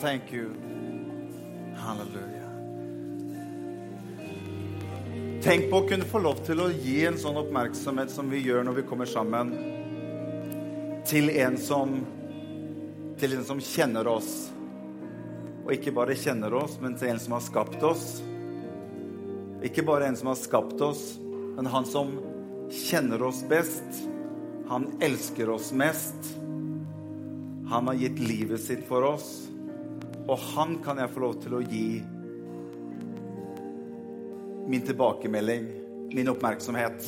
Thank 0.00 0.32
you. 0.32 0.50
Halleluja. 1.76 2.42
Tenk 5.42 5.70
på 5.70 5.80
å 5.80 5.86
kunne 5.88 6.06
få 6.06 6.20
lov 6.22 6.44
til 6.46 6.60
å 6.62 6.68
gi 6.70 7.00
en 7.08 7.16
sånn 7.18 7.40
oppmerksomhet 7.40 8.12
som 8.14 8.28
vi 8.30 8.44
gjør 8.44 8.62
når 8.68 8.76
vi 8.76 8.84
kommer 8.86 9.08
sammen, 9.10 9.50
til 11.08 11.32
en 11.34 11.56
som, 11.58 11.96
til 13.18 13.34
en 13.34 13.46
som 13.48 13.58
kjenner 13.58 14.06
oss. 14.06 14.30
Og 15.64 15.72
ikke 15.74 15.94
bare 15.94 16.14
kjenner 16.18 16.54
oss, 16.54 16.76
men 16.82 16.94
til 16.98 17.10
en 17.10 17.18
som 17.22 17.34
har 17.34 17.42
skapt 17.42 17.82
oss. 17.86 18.06
Ikke 19.66 19.82
bare 19.86 20.06
en 20.10 20.18
som 20.18 20.30
har 20.30 20.38
skapt 20.38 20.78
oss, 20.82 21.02
men 21.56 21.66
han 21.70 21.86
som 21.90 22.14
kjenner 22.70 23.22
oss 23.26 23.42
best. 23.50 24.02
Han 24.70 24.92
elsker 25.02 25.50
oss 25.50 25.72
mest. 25.74 26.34
Han 27.70 27.90
har 27.90 27.98
gitt 27.98 28.18
livet 28.22 28.62
sitt 28.62 28.86
for 28.86 29.10
oss. 29.10 29.48
Og 30.28 30.38
han 30.52 30.76
kan 30.84 31.00
jeg 31.02 31.10
få 31.12 31.22
lov 31.24 31.38
til 31.42 31.56
å 31.58 31.62
gi 31.64 31.86
min 34.72 34.84
tilbakemelding, 34.86 35.68
min 36.14 36.30
oppmerksomhet. 36.32 37.06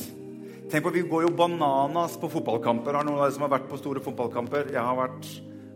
Tenk 0.71 0.83
på, 0.83 0.93
Vi 0.95 1.05
går 1.07 1.27
jo 1.27 1.35
bananas 1.37 2.17
på 2.19 2.29
fotballkamper. 2.29 2.97
Har 2.97 3.05
noen 3.05 3.19
av 3.19 3.27
dere 3.27 3.35
som 3.35 3.45
har 3.45 3.53
vært 3.53 3.69
på 3.69 3.79
store 3.79 4.01
fotballkamper? 4.03 4.73
Jeg 4.73 4.81
har 4.81 4.97
vært, 4.97 5.29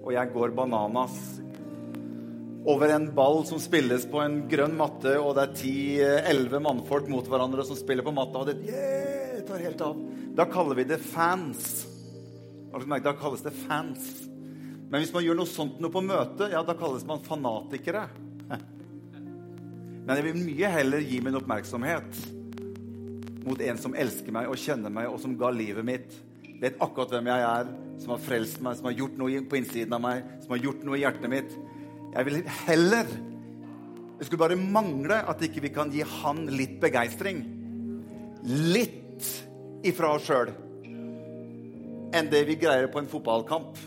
og 0.04 0.12
jeg 0.16 0.34
går 0.34 0.56
bananas 0.58 1.16
over 2.70 2.92
en 2.92 3.08
ball 3.16 3.46
som 3.48 3.60
spilles 3.62 4.04
på 4.10 4.20
en 4.22 4.42
grønn 4.52 4.76
matte, 4.78 5.16
og 5.18 5.36
det 5.38 5.46
er 5.46 5.54
ti-elleve 5.58 6.60
mannfolk 6.62 7.08
mot 7.10 7.28
hverandre 7.30 7.64
som 7.66 7.78
spiller 7.80 8.06
på 8.06 8.14
matta, 8.14 8.42
og 8.42 8.50
det 8.50 8.58
yeah, 8.68 9.40
tar 9.48 9.64
helt 9.64 9.82
av. 9.82 10.02
Da 10.36 10.46
kaller 10.50 10.78
vi 10.78 10.86
det 10.90 11.00
fans. 11.02 11.86
Da 12.70 13.14
kalles 13.18 13.46
det 13.46 13.56
fans. 13.64 14.10
Men 14.90 15.04
hvis 15.04 15.14
man 15.14 15.24
gjør 15.26 15.38
noe 15.38 15.50
sånt 15.50 15.78
noe 15.82 15.94
på 15.94 16.02
møte, 16.02 16.50
ja, 16.50 16.64
da 16.66 16.74
kalles 16.78 17.06
man 17.08 17.22
fanatikere. 17.26 18.08
Men 20.10 20.18
jeg 20.18 20.26
vil 20.26 20.40
mye 20.42 20.72
heller 20.74 21.04
gi 21.06 21.20
min 21.22 21.38
oppmerksomhet 21.38 22.24
mot 23.46 23.60
en 23.62 23.78
som 23.82 23.94
elsker 23.94 24.34
meg 24.34 24.50
og 24.50 24.58
kjenner 24.58 24.94
meg, 24.94 25.06
og 25.12 25.22
som 25.22 25.36
ga 25.38 25.52
livet 25.54 25.86
mitt. 25.86 26.16
Vet 26.60 26.82
akkurat 26.82 27.14
hvem 27.14 27.30
jeg 27.30 27.46
er, 27.46 27.70
som 28.02 28.16
har 28.16 28.24
frelst 28.24 28.64
meg, 28.66 28.80
som 28.80 28.90
har 28.90 28.98
gjort 28.98 29.20
noe 29.22 29.44
på 29.46 29.60
innsiden 29.60 29.94
av 29.96 30.02
meg, 30.04 30.24
som 30.42 30.56
har 30.56 30.64
gjort 30.64 30.82
noe 30.88 30.98
i 30.98 31.04
hjertet 31.04 31.32
mitt. 31.32 31.54
Jeg 32.16 32.26
vil 32.26 32.40
heller 32.66 33.18
Det 34.20 34.26
skulle 34.28 34.42
bare 34.42 34.56
mangle 34.60 35.16
at 35.32 35.40
ikke 35.46 35.62
vi 35.64 35.70
kan 35.72 35.94
gi 35.94 36.02
han 36.04 36.42
litt 36.52 36.74
begeistring. 36.82 37.38
Litt 38.44 39.30
ifra 39.88 40.10
oss 40.18 40.26
sjøl 40.28 40.52
enn 42.10 42.28
det 42.32 42.42
vi 42.50 42.58
greier 42.60 42.90
på 42.92 43.00
en 43.00 43.08
fotballkamp. 43.08 43.78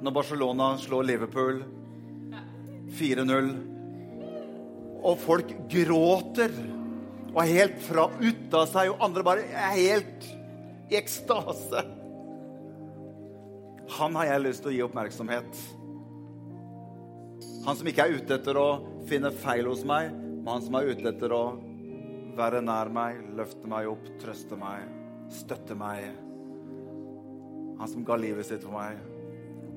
Når 0.00 0.12
Barcelona 0.12 0.74
slår 0.80 1.06
Liverpool 1.08 1.62
4-0 2.96 3.48
og 5.06 5.20
folk 5.22 5.52
gråter 5.70 6.52
og 7.36 7.40
er 7.42 7.52
helt 7.52 7.80
fra 7.84 8.06
ut 8.16 8.54
av 8.56 8.64
seg, 8.70 8.90
og 8.92 9.02
andre 9.04 9.24
bare 9.26 9.44
er 9.44 9.74
helt 9.76 10.26
i 10.88 10.96
ekstase. 10.96 11.82
Han 13.98 14.16
har 14.18 14.30
jeg 14.30 14.44
lyst 14.46 14.64
til 14.64 14.72
å 14.72 14.74
gi 14.74 14.84
oppmerksomhet. 14.86 15.60
Han 17.66 17.76
som 17.76 17.90
ikke 17.90 18.06
er 18.06 18.16
ute 18.16 18.38
etter 18.38 18.58
å 18.58 18.68
finne 19.10 19.32
feil 19.44 19.68
hos 19.68 19.84
meg, 19.86 20.08
men 20.14 20.48
han 20.48 20.64
som 20.64 20.78
er 20.78 20.88
ute 20.92 21.10
etter 21.12 21.34
å 21.34 21.44
være 22.36 22.62
nær 22.64 22.88
meg, 22.92 23.20
løfte 23.36 23.68
meg 23.68 23.88
opp, 23.90 24.08
trøste 24.22 24.56
meg, 24.60 24.88
støtte 25.32 25.76
meg. 25.78 26.08
Han 27.76 27.92
som 27.92 28.04
ga 28.06 28.16
livet 28.20 28.48
sitt 28.48 28.64
for 28.64 28.78
meg. 28.78 29.15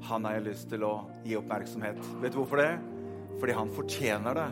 Han 0.08 0.26
har 0.26 0.38
jeg 0.38 0.48
lyst 0.48 0.70
til 0.72 0.84
å 0.88 0.94
gi 1.26 1.36
oppmerksomhet. 1.40 2.00
Vet 2.24 2.34
du 2.34 2.40
hvorfor 2.40 2.62
det? 2.62 2.72
Fordi 3.40 3.56
han 3.56 3.72
fortjener 3.76 4.40
det. 4.40 4.50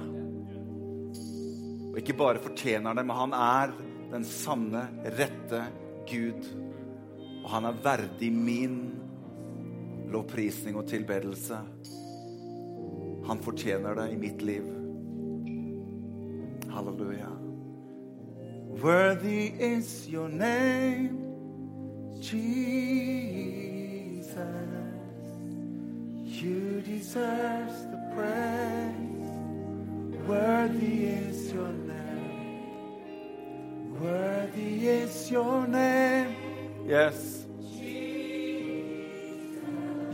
Og 1.92 2.00
ikke 2.02 2.18
bare 2.20 2.44
fortjener 2.44 2.94
det, 2.94 3.04
men 3.08 3.18
han 3.18 3.34
er 3.34 3.74
den 4.12 4.26
sanne, 4.28 4.84
rette 5.18 5.64
Gud. 6.08 6.46
Og 7.44 7.50
han 7.52 7.66
er 7.70 7.80
verdig 7.84 8.32
min 8.34 8.78
lovprisning 10.12 10.78
og 10.80 10.88
tilbedelse. 10.88 11.58
Han 13.28 13.44
fortjener 13.44 13.98
det 13.98 14.08
i 14.14 14.20
mitt 14.22 14.42
liv. 14.46 14.64
Halleluja. 16.72 17.32
Worthy 18.78 19.54
is 19.58 20.08
your 20.08 20.30
name, 20.30 21.18
Jesus. 22.22 22.68
You 26.40 26.82
deserve 26.82 27.74
the 27.92 27.98
praise. 28.14 29.28
Worthy 30.28 31.06
is 31.06 31.52
your 31.52 31.74
name. 31.74 33.18
Worthy 34.00 34.88
is 34.88 35.32
your 35.32 35.68
name. 35.68 36.36
Yes. 36.86 37.46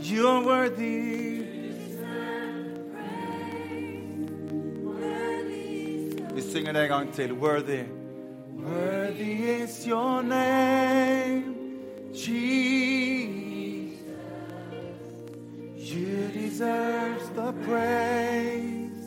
You 0.00 0.28
are 0.28 0.44
worthy. 0.44 1.44
Vi 6.34 6.40
synger 6.42 6.72
det 6.72 6.82
en 6.82 6.88
gang. 6.88 7.08
Worthy. 7.40 7.84
Worthy 8.56 9.62
is 9.62 9.86
your 9.86 10.22
name, 10.22 11.54
Jesus. 12.12 13.13
You 16.14 16.28
deserve 16.28 17.34
the 17.34 17.52
praise. 17.66 19.02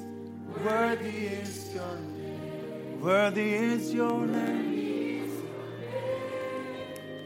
Worthy 0.65 1.27
is 1.39 1.73
your 1.73 1.95
name. 2.19 2.99
Worthy 2.99 3.53
is 3.53 3.93
your 3.93 4.27
name. 4.27 5.31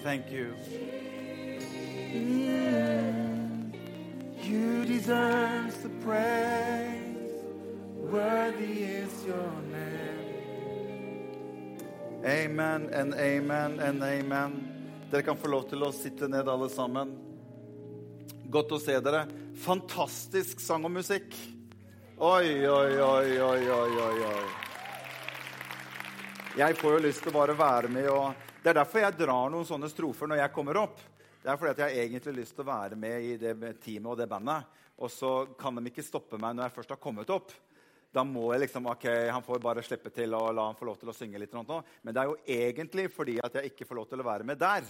Thank 0.03 0.29
you. 0.29 0.53
You 4.43 4.85
deserve 4.85 5.73
the 5.81 5.89
praise. 6.05 7.41
Worthy 7.97 8.83
is 9.01 9.25
your 9.25 9.51
name. 9.73 10.61
Amen 12.23 12.89
and 12.93 13.15
amen 13.15 13.79
and 13.79 14.03
amen. 14.03 14.51
Dere 15.09 15.23
kan 15.25 15.35
få 15.35 15.47
lov 15.49 15.69
til 15.73 15.81
å 15.81 15.91
sitte 15.91 16.29
ned, 16.29 16.45
alle 16.47 16.69
sammen. 16.69 17.17
Godt 18.45 18.77
å 18.77 18.79
se 18.79 19.01
dere. 19.01 19.40
Fantastisk 19.59 20.59
sang 20.63 20.85
og 20.87 20.93
musikk. 20.95 21.35
Oi, 22.21 22.67
oi, 22.67 22.99
oi, 23.01 23.39
oi, 23.41 23.69
oi, 23.69 23.91
oi. 24.05 24.23
oi. 24.29 24.45
Jeg 26.57 26.75
får 26.79 26.95
jo 26.95 27.01
lyst 27.03 27.23
til 27.23 27.31
å 27.31 27.35
bare 27.39 27.55
være 27.55 27.89
med 27.91 28.07
og 28.11 28.47
Det 28.61 28.69
er 28.69 28.77
derfor 28.77 29.01
jeg 29.01 29.17
drar 29.17 29.49
noen 29.49 29.65
sånne 29.65 29.89
strofer 29.89 30.29
når 30.29 30.43
jeg 30.43 30.53
kommer 30.53 30.77
opp. 30.77 30.99
Det 31.41 31.49
er 31.49 31.57
fordi 31.57 31.71
at 31.71 31.79
jeg 31.81 32.03
egentlig 32.03 32.29
har 32.29 32.37
lyst 32.37 32.53
til 32.53 32.61
å 32.61 32.69
være 32.69 32.95
med 32.95 33.23
i 33.25 33.37
det 33.41 33.55
teamet 33.81 34.11
og 34.11 34.19
det 34.19 34.27
bandet. 34.29 34.67
Og 35.01 35.09
så 35.09 35.31
kan 35.57 35.75
de 35.75 35.89
ikke 35.89 36.05
stoppe 36.05 36.37
meg 36.37 36.53
når 36.53 36.67
jeg 36.67 36.75
først 36.75 36.93
har 36.93 37.01
kommet 37.01 37.33
opp. 37.33 37.55
Da 38.13 38.21
må 38.27 38.51
jeg 38.53 38.67
liksom, 38.67 38.85
ok, 38.91 39.07
Han 39.33 39.43
får 39.43 39.63
bare 39.63 39.81
slippe 39.81 40.11
til 40.13 40.35
og 40.37 40.51
la 40.53 40.67
han 40.67 40.77
få 40.77 40.85
lov 40.85 40.99
til 41.01 41.09
å 41.09 41.15
synge 41.15 41.41
litt. 41.41 41.57
Nå. 41.57 41.81
Men 42.03 42.13
det 42.13 42.21
er 42.21 42.29
jo 42.29 42.37
egentlig 42.45 43.07
fordi 43.09 43.39
at 43.41 43.57
jeg 43.57 43.71
ikke 43.71 43.87
får 43.89 43.97
lov 43.97 44.07
til 44.11 44.21
å 44.21 44.27
være 44.29 44.45
med 44.45 44.61
der. 44.61 44.85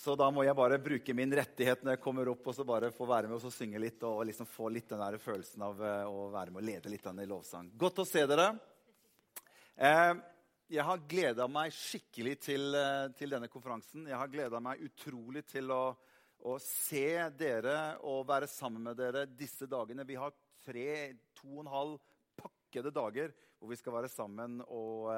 Så 0.00 0.14
da 0.16 0.30
må 0.32 0.46
jeg 0.46 0.56
bare 0.56 0.78
bruke 0.80 1.12
min 1.12 1.32
rettighet 1.36 1.82
når 1.84 1.98
jeg 1.98 2.00
kommer 2.00 2.28
opp 2.32 2.46
og 2.48 2.54
så 2.56 2.64
bare 2.64 2.88
få 2.94 3.04
være 3.04 3.28
med 3.28 3.36
og 3.36 3.52
synge 3.52 3.82
litt. 3.82 4.00
Og 4.08 4.22
liksom 4.24 4.48
få 4.48 4.70
litt 4.72 4.88
den 4.88 5.02
der 5.02 5.18
følelsen 5.20 5.64
av 5.66 5.82
eh, 5.84 6.06
å 6.08 6.30
være 6.32 6.54
med 6.54 6.62
og 6.62 6.68
lede 6.70 6.92
litt 6.92 7.08
i 7.10 7.26
lovsang. 7.28 7.68
Godt 7.76 8.00
å 8.00 8.06
se 8.08 8.22
dere. 8.30 8.46
Eh, 9.76 10.12
jeg 10.72 10.86
har 10.88 11.04
gleda 11.10 11.44
meg 11.52 11.76
skikkelig 11.76 12.34
til, 12.46 12.64
eh, 12.78 13.10
til, 13.18 13.36
denne 13.36 13.50
konferansen. 13.52 14.08
Jeg 14.08 14.16
har 14.16 14.32
gleda 14.32 14.62
meg 14.64 14.80
utrolig 14.88 15.44
til 15.52 15.68
å, 15.76 15.82
å, 16.48 16.56
se 16.64 17.28
dere 17.36 17.76
og 18.08 18.24
være 18.30 18.48
sammen 18.48 18.88
med 18.88 18.96
dere 18.96 19.26
disse 19.28 19.68
dagene. 19.68 20.08
Vi 20.08 20.16
har 20.16 20.32
tre, 20.64 20.90
to 21.36 21.58
og 21.58 21.66
en 21.66 21.74
halv 21.74 21.98
pakkede 22.40 22.94
dager 22.96 23.36
hvor 23.58 23.68
vi 23.68 23.76
skal 23.76 24.00
være 24.00 24.08
sammen 24.08 24.62
og 24.64 25.12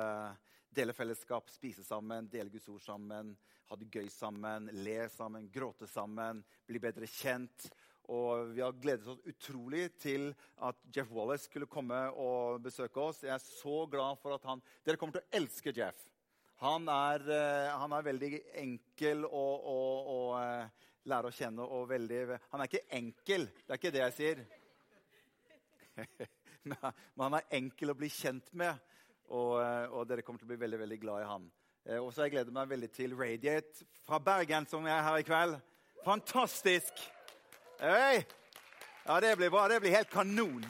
dele 0.74 0.94
fellesskap, 0.96 1.50
spise 1.52 1.84
sammen, 1.84 2.28
dele 2.32 2.50
Guds 2.52 2.69
ord 2.72 2.82
sammen, 2.84 3.32
ha 3.69 3.78
det 3.78 3.88
gøy 3.92 4.08
sammen, 4.12 4.69
le 4.84 5.06
sammen, 5.12 5.48
gråte 5.52 5.88
sammen, 5.88 6.42
bli 6.69 6.80
bedre 6.82 7.08
kjent. 7.08 7.69
Og 8.12 8.50
vi 8.56 8.60
har 8.64 8.74
gledet 8.82 9.06
oss 9.08 9.22
utrolig 9.30 9.86
til 10.02 10.32
at 10.66 10.80
Jeff 10.92 11.12
Wallace 11.14 11.46
skulle 11.46 11.70
komme 11.70 12.00
og 12.19 12.60
besøke 12.64 13.00
oss. 13.00 13.22
Jeg 13.22 13.34
er 13.36 13.44
så 13.44 13.84
glad 13.90 14.19
for 14.20 14.34
at 14.36 14.48
han 14.48 14.62
Dere 14.84 14.98
kommer 15.00 15.16
til 15.16 15.22
å 15.22 15.38
elske 15.38 15.74
Jeff. 15.76 16.08
Han 16.62 16.86
er, 16.90 17.24
uh, 17.26 17.70
han 17.80 17.94
er 17.94 18.06
veldig 18.06 18.30
enkel 18.62 19.24
å, 19.26 19.46
å, 19.72 19.78
å 20.14 20.19
lære 21.10 21.30
å 21.30 21.34
kjenne. 21.34 21.64
Og 21.64 21.88
veldig, 21.90 22.20
han 22.52 22.62
er 22.62 22.70
ikke 22.70 22.84
enkel, 22.98 23.48
det 23.62 23.74
er 23.74 23.80
ikke 23.80 23.94
det 23.94 24.04
jeg 24.04 24.19
sier. 24.19 24.44
Men 26.69 27.24
han 27.24 27.38
er 27.38 27.50
enkel 27.58 27.94
å 27.94 27.98
bli 27.98 28.10
kjent 28.12 28.52
med, 28.58 28.78
og, 29.30 29.58
uh, 29.60 29.86
og 29.92 30.06
dere 30.10 30.24
kommer 30.26 30.42
til 30.42 30.48
å 30.48 30.52
bli 30.52 30.60
veldig, 30.64 30.80
veldig 30.82 31.00
glad 31.02 31.22
i 31.22 31.30
han. 31.30 31.50
og 31.98 32.12
så 32.14 32.26
jeg 32.26 32.36
gleder 32.36 32.54
meg 32.54 32.69
veldig 32.70 32.90
til 32.94 33.14
Radiate 33.19 33.86
fra 34.06 34.19
Bergen, 34.22 34.66
som 34.70 34.86
er 34.86 35.02
her 35.02 35.19
i 35.19 35.26
kveld. 35.26 35.58
Fantastisk! 36.04 37.02
Hey! 37.80 38.22
Ja, 39.06 39.20
det 39.20 39.36
blir 39.36 39.50
bra. 39.50 39.69
Det 39.69 39.80
blir 39.80 39.90
helt 39.90 40.10
kanon. 40.10 40.62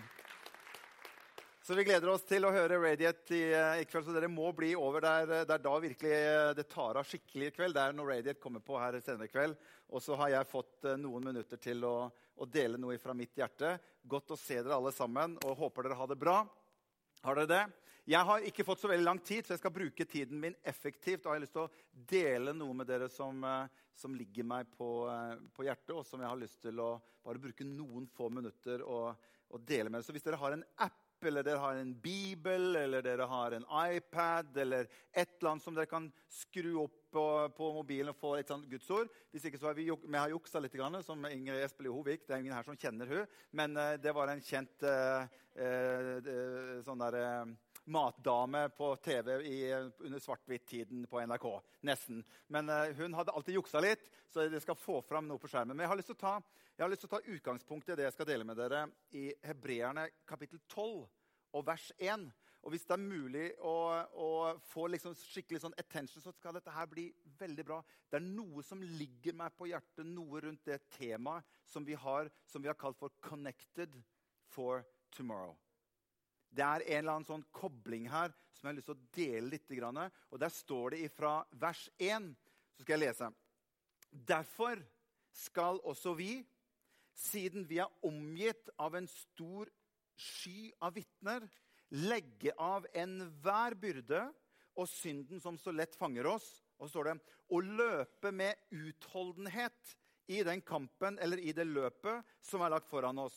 Så 1.63 1.75
vi 1.75 1.85
gleder 1.85 2.09
oss 2.11 2.25
til 2.27 2.43
å 2.43 2.51
høre 2.51 2.79
Radiate 2.81 3.37
i, 3.37 3.43
eh, 3.55 3.83
i 3.83 3.85
kveld. 3.87 4.07
Så 4.07 4.15
dere 4.17 4.29
må 4.29 4.49
bli 4.57 4.73
over. 4.75 5.05
Eh, 5.05 5.45
det 5.45 5.55
er 5.55 5.61
da 5.63 5.75
virkelig 5.79 6.11
eh, 6.11 6.55
det 6.59 6.65
tar 6.69 6.97
av 6.97 7.05
skikkelig 7.07 7.51
i 7.51 7.55
kveld. 7.55 7.77
Det 7.77 7.83
er 7.83 7.93
når 7.95 8.09
Radiate 8.09 8.41
kommer 8.43 8.65
på 8.65 8.81
her 8.81 8.99
senere 9.01 9.29
i 9.29 9.33
kveld. 9.33 9.55
Og 9.93 10.03
så 10.03 10.17
har 10.19 10.33
jeg 10.33 10.49
fått 10.51 10.89
noen 10.99 11.29
minutter 11.29 11.61
til 11.61 11.85
å, 11.85 12.11
å, 12.11 12.49
dele 12.49 12.81
noe 12.81 12.97
fra 12.99 13.15
mitt 13.15 13.37
hjerte. 13.37 13.77
Godt 14.03 14.33
å 14.35 14.41
se 14.41 14.63
dere 14.63 14.75
alle 14.75 14.91
sammen, 14.97 15.37
og 15.45 15.61
håper 15.61 15.87
dere 15.87 16.01
har 16.01 16.09
det 16.11 16.19
bra. 16.19 16.41
Har 17.23 17.39
dere 17.39 17.51
det? 17.51 17.63
Jeg 18.11 18.27
har 18.27 18.43
ikke 18.49 18.65
fått 18.67 18.81
så 18.83 18.89
veldig 18.91 19.07
lang 19.07 19.21
tid, 19.23 19.47
så 19.47 19.55
jeg 19.55 19.61
skal 19.61 19.75
bruke 19.75 20.05
tiden 20.11 20.41
min 20.43 20.57
effektivt. 20.67 21.23
Og 21.23 21.31
jeg 21.31 21.37
har 21.37 21.43
lyst 21.45 21.55
til 21.55 21.69
å 21.69 22.07
dele 22.11 22.55
noe 22.57 22.75
med 22.75 22.89
dere 22.91 23.07
som, 23.13 23.45
som 23.95 24.17
ligger 24.19 24.49
meg 24.51 24.73
på, 24.75 24.89
på, 25.55 25.67
hjertet, 25.69 25.95
og 25.95 26.03
som 26.09 26.19
jeg 26.19 26.33
har 26.33 26.41
lyst 26.41 26.59
til 26.65 26.83
å 26.83 26.97
bare 27.23 27.43
bruke 27.45 27.67
noen 27.69 28.09
få 28.11 28.27
minutter 28.35 28.83
og, 28.83 29.15
og 29.55 29.63
dele 29.69 29.93
med. 29.93 30.03
Så 30.03 30.15
hvis 30.17 30.27
dere 30.27 30.41
har 30.41 30.57
en 30.57 30.67
app 30.83 30.99
eller 31.29 31.47
dere 31.47 31.61
har 31.63 31.79
en 31.81 31.93
bibel, 32.03 32.77
eller 32.77 33.05
dere 33.05 33.27
har 33.29 33.57
en 33.57 33.67
iPad 33.95 34.57
eller 34.65 34.89
et 35.13 35.37
eller 35.39 35.51
annet 35.51 35.65
som 35.65 35.77
dere 35.77 35.91
kan 35.91 36.09
skru 36.33 36.75
opp 36.85 36.99
på, 37.13 37.25
på 37.57 37.71
mobilen 37.77 38.13
og 38.13 38.19
få 38.19 38.35
et 38.39 38.49
sånt 38.49 38.69
gudsord. 38.71 39.11
Hvis 39.31 39.45
ikke 39.49 39.61
så 39.61 39.71
har 39.71 39.77
vi, 39.77 39.89
vi 39.91 40.19
har 40.19 40.33
juksa 40.33 40.63
litt, 40.63 40.77
som 41.05 41.27
Ingrid 41.29 41.65
Espelid 41.65 41.93
Hovik. 41.93 42.27
Det 42.27 42.35
er 42.35 42.45
ingen 42.45 42.57
her 42.57 42.67
som 42.67 42.79
kjenner 42.79 43.11
hun, 43.11 43.27
men 43.53 43.77
uh, 43.77 43.95
det 44.01 44.15
var 44.17 44.33
en 44.33 44.43
kjent 44.43 44.87
uh, 44.89 45.29
uh, 45.61 46.81
sånn 46.87 47.05
der, 47.05 47.19
matdame 47.85 48.69
på 48.77 48.97
TV 49.03 49.35
i, 49.49 49.59
under 49.75 50.23
svart-hvitt-tiden 50.23 51.07
på 51.11 51.21
NRK. 51.27 51.47
Nesten. 51.89 52.23
Men 52.47 52.71
hun 52.99 53.15
hadde 53.19 53.35
alltid 53.35 53.59
juksa 53.59 53.83
litt, 53.83 54.07
så 54.31 54.47
jeg 54.47 54.63
skal 54.63 54.79
få 54.79 55.01
fram 55.07 55.27
noe 55.29 55.43
på 55.43 55.51
skjermen. 55.51 55.75
Men 55.77 55.87
jeg 55.87 55.93
har 55.93 56.01
lyst 56.01 56.13
til 56.13 56.21
å 56.21 56.25
ta 56.25 56.37
ta 57.11 57.21
utgangspunkt 57.21 57.89
i 57.89 57.97
det 57.97 58.07
jeg 58.07 58.15
skal 58.17 58.27
dele 58.27 58.47
med 58.49 58.57
dere 58.57 58.87
i 59.19 59.29
Hebreerne 59.45 60.09
kapittel 60.27 60.61
12 60.69 61.05
og 61.53 61.67
vers 61.67 61.91
1. 61.99 62.25
Og 62.63 62.71
Hvis 62.71 62.87
det 62.87 62.95
er 62.95 63.03
mulig 63.03 63.47
å, 63.59 63.75
å 64.15 64.29
få 64.71 64.87
liksom 64.87 65.17
skikkelig 65.19 65.65
sånn 65.65 65.77
attention, 65.79 66.23
så 66.23 66.33
skal 66.33 66.55
dette 66.55 66.73
her 66.73 66.87
bli 66.87 67.09
veldig 67.41 67.65
bra. 67.67 67.81
Det 68.09 68.21
er 68.21 68.29
noe 68.29 68.63
som 68.63 68.83
ligger 68.83 69.35
meg 69.35 69.55
på 69.59 69.67
hjertet, 69.71 70.07
noe 70.07 70.45
rundt 70.45 70.63
det 70.67 70.79
temaet 70.95 71.59
som 71.67 71.85
vi 71.85 71.99
har, 71.99 72.31
som 72.47 72.63
vi 72.63 72.71
har 72.71 72.79
kalt 72.79 72.99
for 72.99 73.11
'Connected 73.21 73.99
for 74.47 74.87
Tomorrow'. 75.11 75.62
Det 76.53 76.65
er 76.65 76.85
en 76.85 76.99
eller 76.99 77.15
annen 77.17 77.29
sånn 77.29 77.45
kobling 77.55 78.09
her 78.13 78.33
som 78.53 78.69
jeg 78.69 78.73
har 78.73 78.79
lyst 78.79 78.89
til 78.91 78.99
å 78.99 79.11
dele 79.17 79.53
litt. 79.55 79.73
Og 80.31 80.41
Der 80.41 80.53
står 80.53 80.95
det 80.95 81.05
ifra 81.09 81.33
vers 81.59 81.89
1. 81.99 82.29
Så 82.77 82.85
skal 82.85 82.99
jeg 82.99 83.09
lese. 83.09 83.31
Derfor 84.13 84.83
skal 85.33 85.81
også 85.89 86.13
vi, 86.15 86.43
siden 87.17 87.65
vi 87.69 87.81
er 87.81 87.93
omgitt 88.05 88.69
av 88.81 88.97
en 88.97 89.09
stor 89.09 89.71
sky 90.21 90.71
av 90.85 90.95
vitner, 90.97 91.47
legge 91.93 92.53
av 92.61 92.87
enhver 92.97 93.77
byrde 93.81 94.23
og 94.81 94.89
synden 94.89 95.41
som 95.41 95.59
så 95.61 95.73
lett 95.73 95.97
fanger 95.97 96.29
oss. 96.29 96.47
Og 96.79 96.89
så 96.89 96.95
står 96.95 97.11
det 97.11 97.17
å 97.53 97.61
løpe 97.65 98.33
med 98.35 98.61
utholdenhet 98.73 99.97
i 100.33 100.41
den 100.47 100.63
kampen 100.65 101.19
eller 101.21 101.41
i 101.41 101.53
det 101.57 101.67
løpet 101.69 102.25
som 102.45 102.63
er 102.65 102.73
lagt 102.73 102.89
foran 102.91 103.21
oss. 103.23 103.37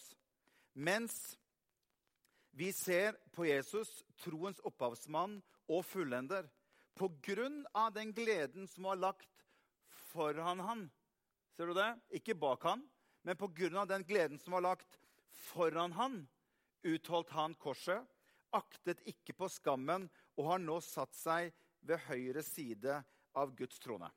Mens 0.76 1.36
vi 2.56 2.74
ser 2.74 3.18
på 3.36 3.46
Jesus, 3.50 3.90
troens 4.24 4.62
opphavsmann 4.64 5.42
og 5.68 5.84
fullender, 5.84 6.48
på 6.96 7.10
grunn 7.24 7.66
av 7.76 7.92
den 7.92 8.14
gleden 8.16 8.70
som 8.72 8.88
var 8.88 9.02
lagt 9.02 9.44
foran 10.14 10.62
han. 10.64 10.86
Ser 11.56 11.68
du 11.68 11.76
det? 11.76 11.90
Ikke 12.16 12.38
bak 12.40 12.64
han, 12.64 12.86
men 13.28 13.36
på 13.36 13.50
grunn 13.52 13.82
av 13.82 13.90
den 13.92 14.06
gleden 14.08 14.40
som 14.40 14.56
var 14.56 14.64
lagt 14.64 15.00
foran 15.36 15.98
han, 16.00 16.22
utholdt 16.88 17.34
han 17.36 17.58
korset, 17.60 18.08
aktet 18.56 19.04
ikke 19.04 19.36
på 19.36 19.50
skammen 19.52 20.08
og 20.38 20.48
har 20.54 20.64
nå 20.64 20.80
satt 20.84 21.12
seg 21.18 21.52
ved 21.84 22.08
høyre 22.08 22.44
side 22.46 23.02
av 23.36 23.52
Guds 23.60 23.82
trone. 23.84 24.08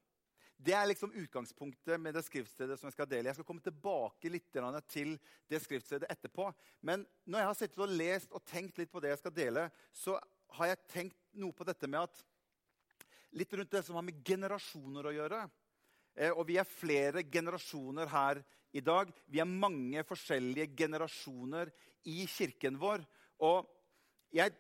Det 0.59 0.75
er 0.75 0.89
liksom 0.91 1.13
utgangspunktet 1.15 2.01
med 2.03 2.17
det 2.19 2.25
skriftstedet 2.27 2.79
som 2.81 2.89
jeg 2.89 2.97
skal 2.97 3.07
dele. 3.11 3.31
Jeg 3.31 3.39
skal 3.39 3.47
komme 3.47 3.63
tilbake 3.63 4.31
litt 4.33 4.49
til 4.91 5.13
det 5.47 5.61
skriftstedet 5.63 6.11
etterpå. 6.11 6.49
Men 6.83 7.07
når 7.25 7.39
jeg 7.39 7.49
har 7.49 7.59
sittet 7.61 7.85
og 7.85 7.95
lest 7.95 8.35
og 8.35 8.45
tenkt 8.45 8.79
litt 8.79 8.91
på 8.91 9.01
det 9.01 9.13
jeg 9.13 9.21
skal 9.23 9.37
dele, 9.37 9.69
så 9.95 10.17
har 10.59 10.73
jeg 10.73 10.89
tenkt 10.91 11.21
noe 11.39 11.55
på 11.55 11.67
dette 11.69 11.87
med 11.87 12.09
at 12.09 12.27
Litt 13.37 13.53
rundt 13.53 13.75
det 13.75 13.83
som 13.85 13.99
har 13.99 14.05
med 14.07 14.23
generasjoner 14.25 15.05
å 15.05 15.11
gjøre. 15.13 15.43
Eh, 16.17 16.33
og 16.33 16.47
vi 16.49 16.57
er 16.57 16.69
flere 16.69 17.21
generasjoner 17.29 18.09
her 18.09 18.41
i 18.73 18.81
dag. 18.81 19.11
Vi 19.29 19.43
er 19.43 19.51
mange 19.51 20.01
forskjellige 20.09 20.71
generasjoner 20.79 21.69
i 22.09 22.23
kirken 22.33 22.79
vår. 22.81 23.05
Og 23.45 23.69
jeg 24.35 24.57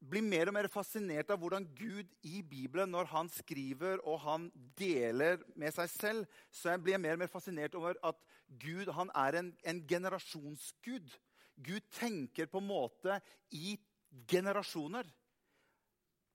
blir 0.00 0.24
mer 0.24 0.50
og 0.50 0.56
mer 0.56 0.68
fascinert 0.70 1.30
av 1.32 1.40
hvordan 1.40 1.66
Gud 1.76 2.10
i 2.26 2.42
Bibelen, 2.44 2.90
når 2.92 3.08
han 3.10 3.30
skriver 3.32 4.02
og 4.04 4.20
han 4.26 4.48
deler 4.78 5.40
med 5.56 5.74
seg 5.74 5.90
selv, 5.92 6.40
så 6.52 6.74
jeg 6.74 6.82
blir 6.84 7.00
mer 7.02 7.16
og 7.16 7.24
mer 7.24 7.32
fascinert 7.32 7.74
over 7.78 7.98
at 8.06 8.20
Gud 8.46 8.90
er 8.92 9.38
en, 9.40 9.52
en 9.64 9.82
generasjonsgud. 9.88 11.14
Gud 11.56 11.86
tenker 11.96 12.50
på 12.50 12.60
en 12.60 12.68
måte 12.68 13.20
i 13.50 13.76
generasjoner. 14.28 15.08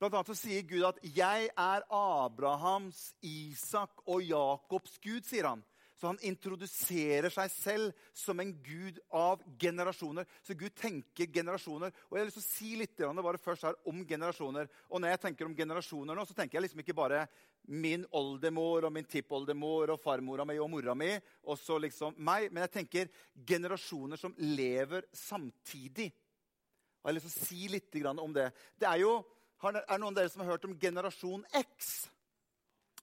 Blant 0.02 0.16
annet 0.18 0.32
så 0.32 0.34
sier 0.34 0.64
Gud 0.66 0.82
at 0.82 0.98
'jeg 1.06 1.50
er 1.56 1.84
Abrahams, 1.88 3.14
Isak 3.22 4.02
og 4.06 4.22
Jakobs 4.22 4.98
Gud'. 4.98 5.22
sier 5.24 5.46
han. 5.46 5.62
Så 6.02 6.10
han 6.10 6.18
introduserer 6.26 7.30
seg 7.30 7.50
selv 7.54 8.06
som 8.18 8.40
en 8.42 8.48
gud 8.66 8.96
av 9.14 9.38
generasjoner. 9.62 10.26
Så 10.42 10.56
Gud 10.58 10.74
tenker 10.74 11.28
generasjoner. 11.30 11.92
Og 12.08 12.16
jeg 12.16 12.24
har 12.24 12.26
lyst 12.26 12.40
til 12.40 12.42
å 12.42 12.48
si 12.48 12.70
litt 12.80 13.02
bare 13.22 13.38
først 13.38 13.68
her 13.68 13.76
om 13.86 14.00
generasjoner. 14.02 14.66
Og 14.90 14.98
når 14.98 15.12
jeg 15.12 15.20
tenker 15.22 15.46
om 15.46 15.54
generasjoner 15.54 16.18
nå, 16.18 16.24
så 16.26 16.34
tenker 16.34 16.58
jeg 16.58 16.64
liksom 16.64 16.82
ikke 16.82 16.96
bare 16.98 17.20
min 17.70 18.02
oldemor 18.18 18.88
og 18.88 18.96
min 18.96 19.06
tippoldemor 19.06 19.92
og 19.94 20.02
farmora 20.02 20.42
mi 20.48 20.56
og 20.58 20.72
mora 20.72 20.96
mi 20.98 21.12
og 21.46 21.54
så 21.62 21.78
liksom 21.78 22.18
meg. 22.18 22.48
Men 22.50 22.64
jeg 22.64 22.74
tenker 22.80 23.12
generasjoner 23.52 24.18
som 24.18 24.34
lever 24.42 25.06
samtidig. 25.14 26.08
Og 26.98 27.06
jeg 27.06 27.12
har 27.12 27.18
lyst 27.20 27.30
til 27.30 27.36
å 27.36 27.46
si 27.46 27.70
litt 27.70 28.00
om 28.10 28.34
det. 28.34 28.48
Det 28.74 28.90
er 28.90 29.04
jo 29.04 29.20
er 29.62 30.02
noen 30.02 30.10
av 30.10 30.18
dere 30.18 30.34
som 30.34 30.42
har 30.42 30.56
hørt 30.56 30.66
om 30.66 30.74
generasjon 30.82 31.46
X? 31.62 31.94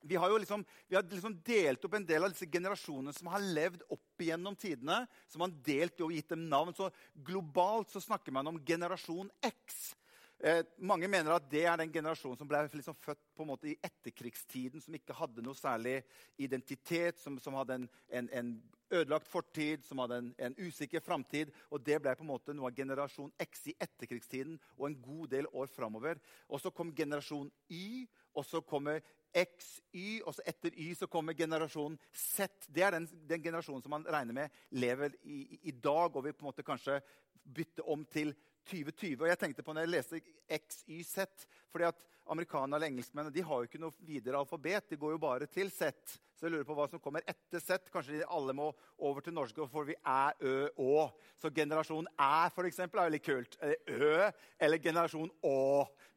Vi 0.01 0.15
har 0.15 0.31
jo 0.31 0.37
liksom, 0.39 0.65
vi 0.87 0.95
har 0.95 1.03
liksom 1.03 1.35
delt 1.45 1.85
opp 1.85 1.95
en 1.97 2.05
del 2.07 2.23
av 2.23 2.31
disse 2.31 2.47
generasjonene 2.47 3.13
som 3.15 3.27
har 3.33 3.43
levd 3.43 3.83
opp 3.91 4.23
igjennom 4.23 4.55
tidene. 4.55 5.05
som 5.27 5.41
har 5.41 5.55
delt 5.65 6.01
og 6.01 6.13
gitt 6.13 6.29
dem 6.29 6.47
navn. 6.49 6.73
Så 6.73 6.89
Globalt 7.13 7.89
så 7.89 8.01
snakker 8.01 8.31
man 8.31 8.47
om 8.47 8.61
generasjon 8.65 9.31
X. 9.44 9.95
Eh, 10.39 10.63
mange 10.77 11.07
mener 11.11 11.33
at 11.35 11.47
det 11.51 11.65
er 11.68 11.75
den 11.81 11.91
generasjonen 11.91 12.39
som 12.39 12.47
ble 12.47 12.61
liksom 12.71 12.95
født 12.95 13.19
på 13.35 13.44
en 13.44 13.49
måte 13.49 13.68
i 13.68 13.79
etterkrigstiden, 13.83 14.79
som 14.79 14.95
ikke 14.95 15.18
hadde 15.18 15.44
noe 15.44 15.57
særlig 15.57 15.97
identitet, 16.39 17.19
som, 17.19 17.35
som 17.44 17.57
hadde 17.59 17.75
en, 17.75 17.87
en, 18.07 18.29
en, 18.31 18.53
ødelagt 18.89 19.27
fortid, 19.29 19.83
som 19.85 19.99
hadde 20.01 20.15
en, 20.18 20.29
en 20.47 20.56
usikker 20.57 21.03
framtid. 21.03 21.51
Og 21.69 21.83
det 21.85 21.99
ble 22.01 22.15
på 22.15 22.23
en 22.23 22.31
måte 22.31 22.56
noe 22.56 22.71
av 22.71 22.79
generasjon 22.79 23.33
X 23.44 23.68
i 23.69 23.75
etterkrigstiden 23.83 24.56
og 24.79 24.87
en 24.87 24.95
god 25.03 25.27
del 25.35 25.51
år 25.51 25.68
framover. 25.69 26.23
Og 26.47 26.63
så 26.63 26.71
kom 26.71 26.95
generasjon 26.95 27.51
Y, 27.69 28.07
og 28.33 28.47
så 28.47 28.63
kommer 28.63 29.03
X, 29.33 29.80
Y, 29.94 30.21
og 30.26 30.36
så 30.36 30.44
etter 30.50 30.74
Y 30.74 30.94
så 30.98 31.07
kommer 31.07 31.38
generasjon 31.38 31.98
Z. 32.14 32.50
Det 32.68 32.83
er 32.86 32.95
den, 32.98 33.07
den 33.30 33.44
generasjonen 33.44 33.83
som 33.83 33.94
man 33.94 34.07
regner 34.09 34.33
med 34.33 34.62
lever 34.71 35.16
i, 35.24 35.59
i, 35.69 35.71
dag, 35.71 36.16
og 36.16 36.24
vil 36.26 36.33
på 36.33 36.45
en 36.45 36.50
måte 36.52 36.66
kanskje 36.66 37.00
bytte 37.44 37.86
om 37.86 38.06
til 38.09 38.33
2020. 38.68 39.21
Og 39.23 39.28
jeg 39.31 39.39
tenkte 39.39 39.66
på 39.66 39.73
når 39.73 39.85
jeg 39.87 39.94
leste 39.95 40.21
XYZ 40.59 41.47
fordi 41.69 41.87
at 41.89 42.06
Amerikanerne 42.30 42.78
eller 42.78 42.92
engelskmennene 42.92 43.33
de 43.33 43.42
har 43.42 43.61
jo 43.61 43.66
ikke 43.66 43.80
noe 43.81 44.06
videre 44.06 44.37
alfabet. 44.37 44.85
De 44.92 44.97
går 45.01 45.16
jo 45.16 45.21
bare 45.21 45.47
til 45.49 45.71
Z. 45.73 45.95
Så 46.37 46.45
jeg 46.45 46.54
lurer 46.54 46.68
på 46.68 46.75
hva 46.78 46.85
som 46.87 47.01
kommer 47.01 47.25
etter 47.28 47.59
Z. 47.59 47.89
Kanskje 47.92 48.19
de 48.19 48.28
alle 48.30 48.54
må 48.54 48.68
over 49.01 49.25
til 49.25 49.33
norsk, 49.33 49.57
for 49.71 49.87
vi 49.89 49.95
er 49.97 50.37
Ø, 50.45 50.69
Å. 50.78 51.07
Så 51.42 51.49
generasjon 51.56 52.07
Æ 52.13 52.51
for 52.54 52.69
eksempel, 52.69 53.01
er 53.01 53.09
veldig 53.09 53.21
kult. 53.25 53.57
Ø 53.66 54.30
eller 54.61 54.83
generasjon 54.83 55.33
Å. 55.42 55.57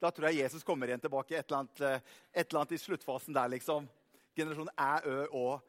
Da 0.05 0.13
tror 0.13 0.29
jeg 0.29 0.45
Jesus 0.45 0.67
kommer 0.69 0.93
igjen 0.93 1.01
tilbake 1.03 1.39
et 1.39 1.47
eller 1.49 1.63
annet, 1.63 1.81
eh, 1.81 2.15
et 2.35 2.45
eller 2.45 2.61
annet 2.61 2.77
i 2.77 2.83
sluttfasen 2.85 3.35
der. 3.35 3.49
liksom. 3.57 3.89
Generasjon 4.37 4.71
Æ, 4.77 4.93
Ø, 5.09 5.27
Å. 5.33 5.61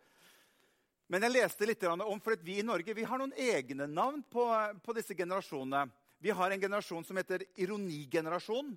Men 1.08 1.24
jeg 1.24 1.38
leste 1.38 1.66
litt 1.72 1.84
om, 1.88 2.20
for 2.20 2.36
vi 2.44 2.60
i 2.60 2.68
Norge 2.68 2.94
vi 2.94 3.08
har 3.08 3.20
noen 3.22 3.34
egne 3.38 3.88
navn 3.88 4.22
på, 4.28 4.44
på 4.84 4.96
disse 5.00 5.16
generasjonene. 5.16 5.88
Vi 6.24 6.32
har 6.32 6.52
en 6.52 6.62
generasjon 6.62 7.04
som 7.04 7.18
heter 7.20 7.44
ironigenerasjon. 7.60 8.70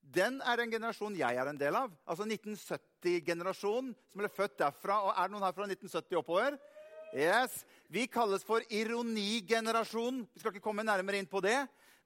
Den 0.00 0.38
er 0.40 0.62
en 0.62 0.70
generasjon 0.72 1.18
jeg 1.18 1.36
er 1.36 1.50
en 1.50 1.58
del 1.60 1.76
av. 1.76 1.90
Altså 2.08 2.24
1970-generasjonen 2.24 3.90
som 3.92 4.22
ble 4.22 4.30
født 4.32 4.54
derfra. 4.62 5.02
Og 5.04 5.10
er 5.12 5.28
det 5.28 5.34
noen 5.34 5.44
her 5.44 5.52
fra 5.58 5.66
1970 5.68 6.16
oppover? 6.22 6.56
Yes. 7.12 7.58
Vi 7.92 8.06
kalles 8.08 8.46
for 8.48 8.64
ironigenerasjon. 8.72 10.22
Vi 10.32 10.40
skal 10.40 10.54
ikke 10.54 10.64
komme 10.64 10.86
nærmere 10.88 11.20
inn 11.20 11.28
på 11.28 11.44
det. 11.44 11.58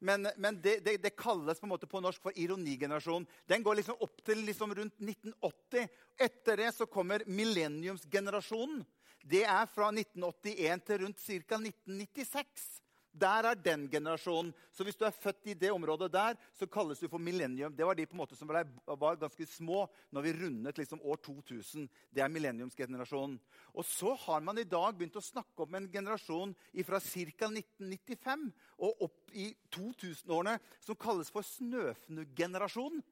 Men, 0.03 0.27
men 0.43 0.59
det, 0.59 0.81
det, 0.83 0.97
det, 1.05 1.15
kalles 1.15 1.63
på 1.63 1.69
en 1.69 1.75
måte 1.77 1.87
på 1.87 2.03
norsk 2.03 2.27
for 2.27 2.35
ironigenerasjon. 2.35 3.29
Den 3.47 3.63
går 3.63 3.79
liksom 3.79 4.03
opp 4.03 4.27
til 4.27 4.43
liksom 4.43 4.75
rundt 4.75 4.99
1980. 4.99 5.87
Etter 6.19 6.65
det 6.65 6.75
så 6.75 6.91
kommer 6.91 7.23
millenniumsgenerasjonen. 7.31 8.83
Det 9.23 9.47
er 9.47 9.71
fra 9.71 9.95
1981 9.95 10.87
til 10.91 11.05
rundt 11.07 11.23
ca. 11.23 11.63
1996. 11.63 12.71
Der 13.13 13.43
er 13.51 13.59
den 13.59 13.89
generasjonen. 13.91 14.53
Så 14.71 14.85
hvis 14.87 14.97
du 14.97 15.05
er 15.05 15.15
født 15.15 15.49
i 15.51 15.55
det 15.59 15.73
området 15.75 16.13
der, 16.15 16.37
så 16.55 16.67
kalles 16.71 17.01
du 17.03 17.09
for 17.11 17.19
millennium. 17.19 17.75
Det 17.75 17.87
var 17.87 17.99
de 17.99 18.07
på 18.07 18.15
en 18.15 18.23
måte 18.23 18.39
som 18.39 18.49
var 18.49 19.19
ganske 19.19 19.47
små 19.51 19.83
når 20.15 20.23
vi 20.23 20.35
rundet 20.39 20.79
liksom 20.79 21.03
år 21.03 21.19
2000. 21.27 21.89
Det 22.15 22.23
er 22.23 22.31
millenniumsgenerasjonen. 22.31 23.39
Og 23.75 23.85
så 23.85 24.15
har 24.15 24.41
man 24.47 24.59
i 24.59 24.65
dag 24.65 24.95
begynt 24.95 25.19
å 25.19 25.25
snakke 25.25 25.67
om 25.67 25.75
en 25.75 25.91
generasjon 25.91 26.55
fra 26.87 27.01
ca. 27.03 27.51
1995 27.51 28.51
og 28.79 29.07
opp 29.09 29.35
i 29.35 29.51
2000-årene 29.75 30.59
som 30.79 30.99
kalles 30.99 31.33
for 31.35 31.43
snøfnugenerasjonen. 31.47 33.03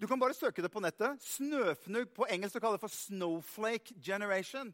Du 0.00 0.06
kan 0.08 0.20
bare 0.20 0.32
søke 0.32 0.62
det 0.64 0.72
på 0.72 0.80
nettet. 0.80 1.20
Snøfnugg 1.20 2.08
på 2.16 2.24
engelsk 2.32 2.56
kaller 2.56 2.80
det 2.80 2.86
for 2.86 2.94
snowflake 2.94 3.98
generation. 4.00 4.72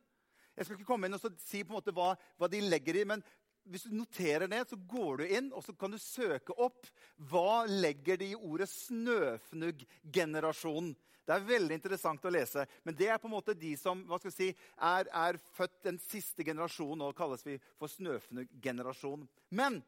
Jeg 0.57 0.65
skal 0.65 0.77
ikke 0.79 0.89
komme 0.89 1.07
inn 1.07 1.19
og 1.19 1.25
si 1.43 1.59
på 1.63 1.71
en 1.73 1.79
måte 1.79 1.95
hva, 1.95 2.09
hva, 2.41 2.47
de 2.49 2.61
legger 2.65 2.95
i, 3.03 3.05
men 3.09 3.21
hvis 3.67 3.87
du 3.89 3.93
noterer 3.99 4.47
det, 4.49 4.69
så 4.71 4.77
går 4.89 5.13
du 5.21 5.25
inn 5.27 5.53
og 5.53 5.65
så 5.67 5.73
kan 5.77 5.91
du 5.93 5.99
søke 6.01 6.53
opp 6.63 6.87
hva 7.31 7.67
legger 7.69 8.17
de 8.21 8.27
i 8.33 8.39
ordet 8.39 8.69
snøfnugggenerasjonen. 8.71 10.97
Det 11.27 11.35
er 11.35 11.49
veldig 11.49 11.75
interessant 11.75 12.23
å 12.23 12.31
lese. 12.31 12.63
Men 12.87 12.95
det 12.95 13.09
er 13.11 13.19
på 13.19 13.27
en 13.27 13.35
måte 13.35 13.59
de 13.59 13.77
som 13.79 14.05
hva 14.07 14.19
skal 14.23 14.31
si, 14.31 14.57
er, 14.79 15.09
er 15.11 15.39
født 15.59 15.83
den 15.89 15.99
siste 15.99 16.45
generasjonen, 16.47 17.03
og 17.09 17.17
kalles 17.19 17.43
vi 17.47 17.59
for 17.81 17.89
snøfnugggenerasjon. 17.91 19.27
Men 19.59 19.83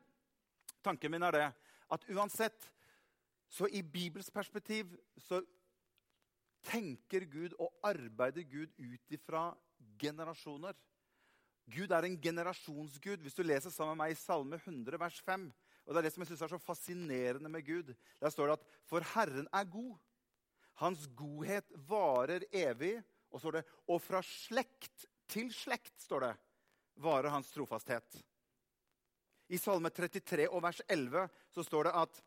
tanken 0.83 1.11
min 1.15 1.23
er 1.29 1.33
det 1.37 1.47
at 1.95 2.03
uansett 2.11 2.59
så 3.49 3.65
i 3.71 3.83
Bibels 3.87 4.31
perspektiv 4.35 4.91
så 5.23 5.39
tenker 6.69 7.25
Gud 7.31 7.55
og 7.63 7.71
arbeider 7.87 8.43
Gud 8.43 8.75
ut 8.83 9.15
ifra 9.15 9.55
generasjoner. 9.99 10.77
Gud 11.69 11.93
er 11.93 12.07
en 12.07 12.21
generasjonsgud. 12.21 13.23
Hvis 13.23 13.37
du 13.37 13.43
leser 13.45 13.73
sammen 13.75 13.97
med 13.97 14.05
meg 14.05 14.15
i 14.15 14.21
Salme 14.21 14.57
100, 14.57 15.01
vers 15.01 15.21
5, 15.25 15.49
og 15.89 15.95
Det 15.95 16.01
er 16.01 16.05
det 16.05 16.13
som 16.13 16.21
jeg 16.21 16.29
synes 16.29 16.43
er 16.45 16.51
så 16.53 16.61
fascinerende 16.61 17.49
med 17.49 17.65
Gud. 17.65 17.95
Der 18.21 18.31
står 18.31 18.47
det 18.47 18.53
at 18.59 18.67
'For 18.85 19.01
Herren 19.01 19.49
er 19.53 19.65
god'. 19.65 19.99
Hans 20.75 21.09
godhet 21.17 21.65
varer 21.89 22.45
evig. 22.53 23.03
Og 23.31 23.41
står 23.41 23.51
det 23.51 23.65
'Og 23.89 24.03
fra 24.03 24.23
slekt 24.23 25.07
til 25.29 25.49
slekt', 25.49 26.01
står 26.01 26.21
det, 26.21 26.37
varer 26.97 27.31
hans 27.31 27.51
trofasthet. 27.51 28.25
I 29.49 29.57
Salme 29.57 29.91
33 29.91 30.51
og 30.51 30.63
vers 30.63 30.83
11 30.89 31.29
så 31.51 31.63
står 31.63 31.89
det 31.89 31.93
at 31.95 32.25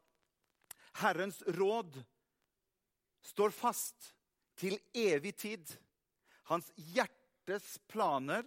Herrens 0.94 1.44
råd 1.48 2.04
står 3.22 3.50
fast 3.50 4.16
til 4.56 4.80
evig 4.94 5.36
tid. 5.36 5.78
Hans 6.50 6.72
hjerte 6.76 7.21
hjertes 7.52 7.80
planer 7.92 8.46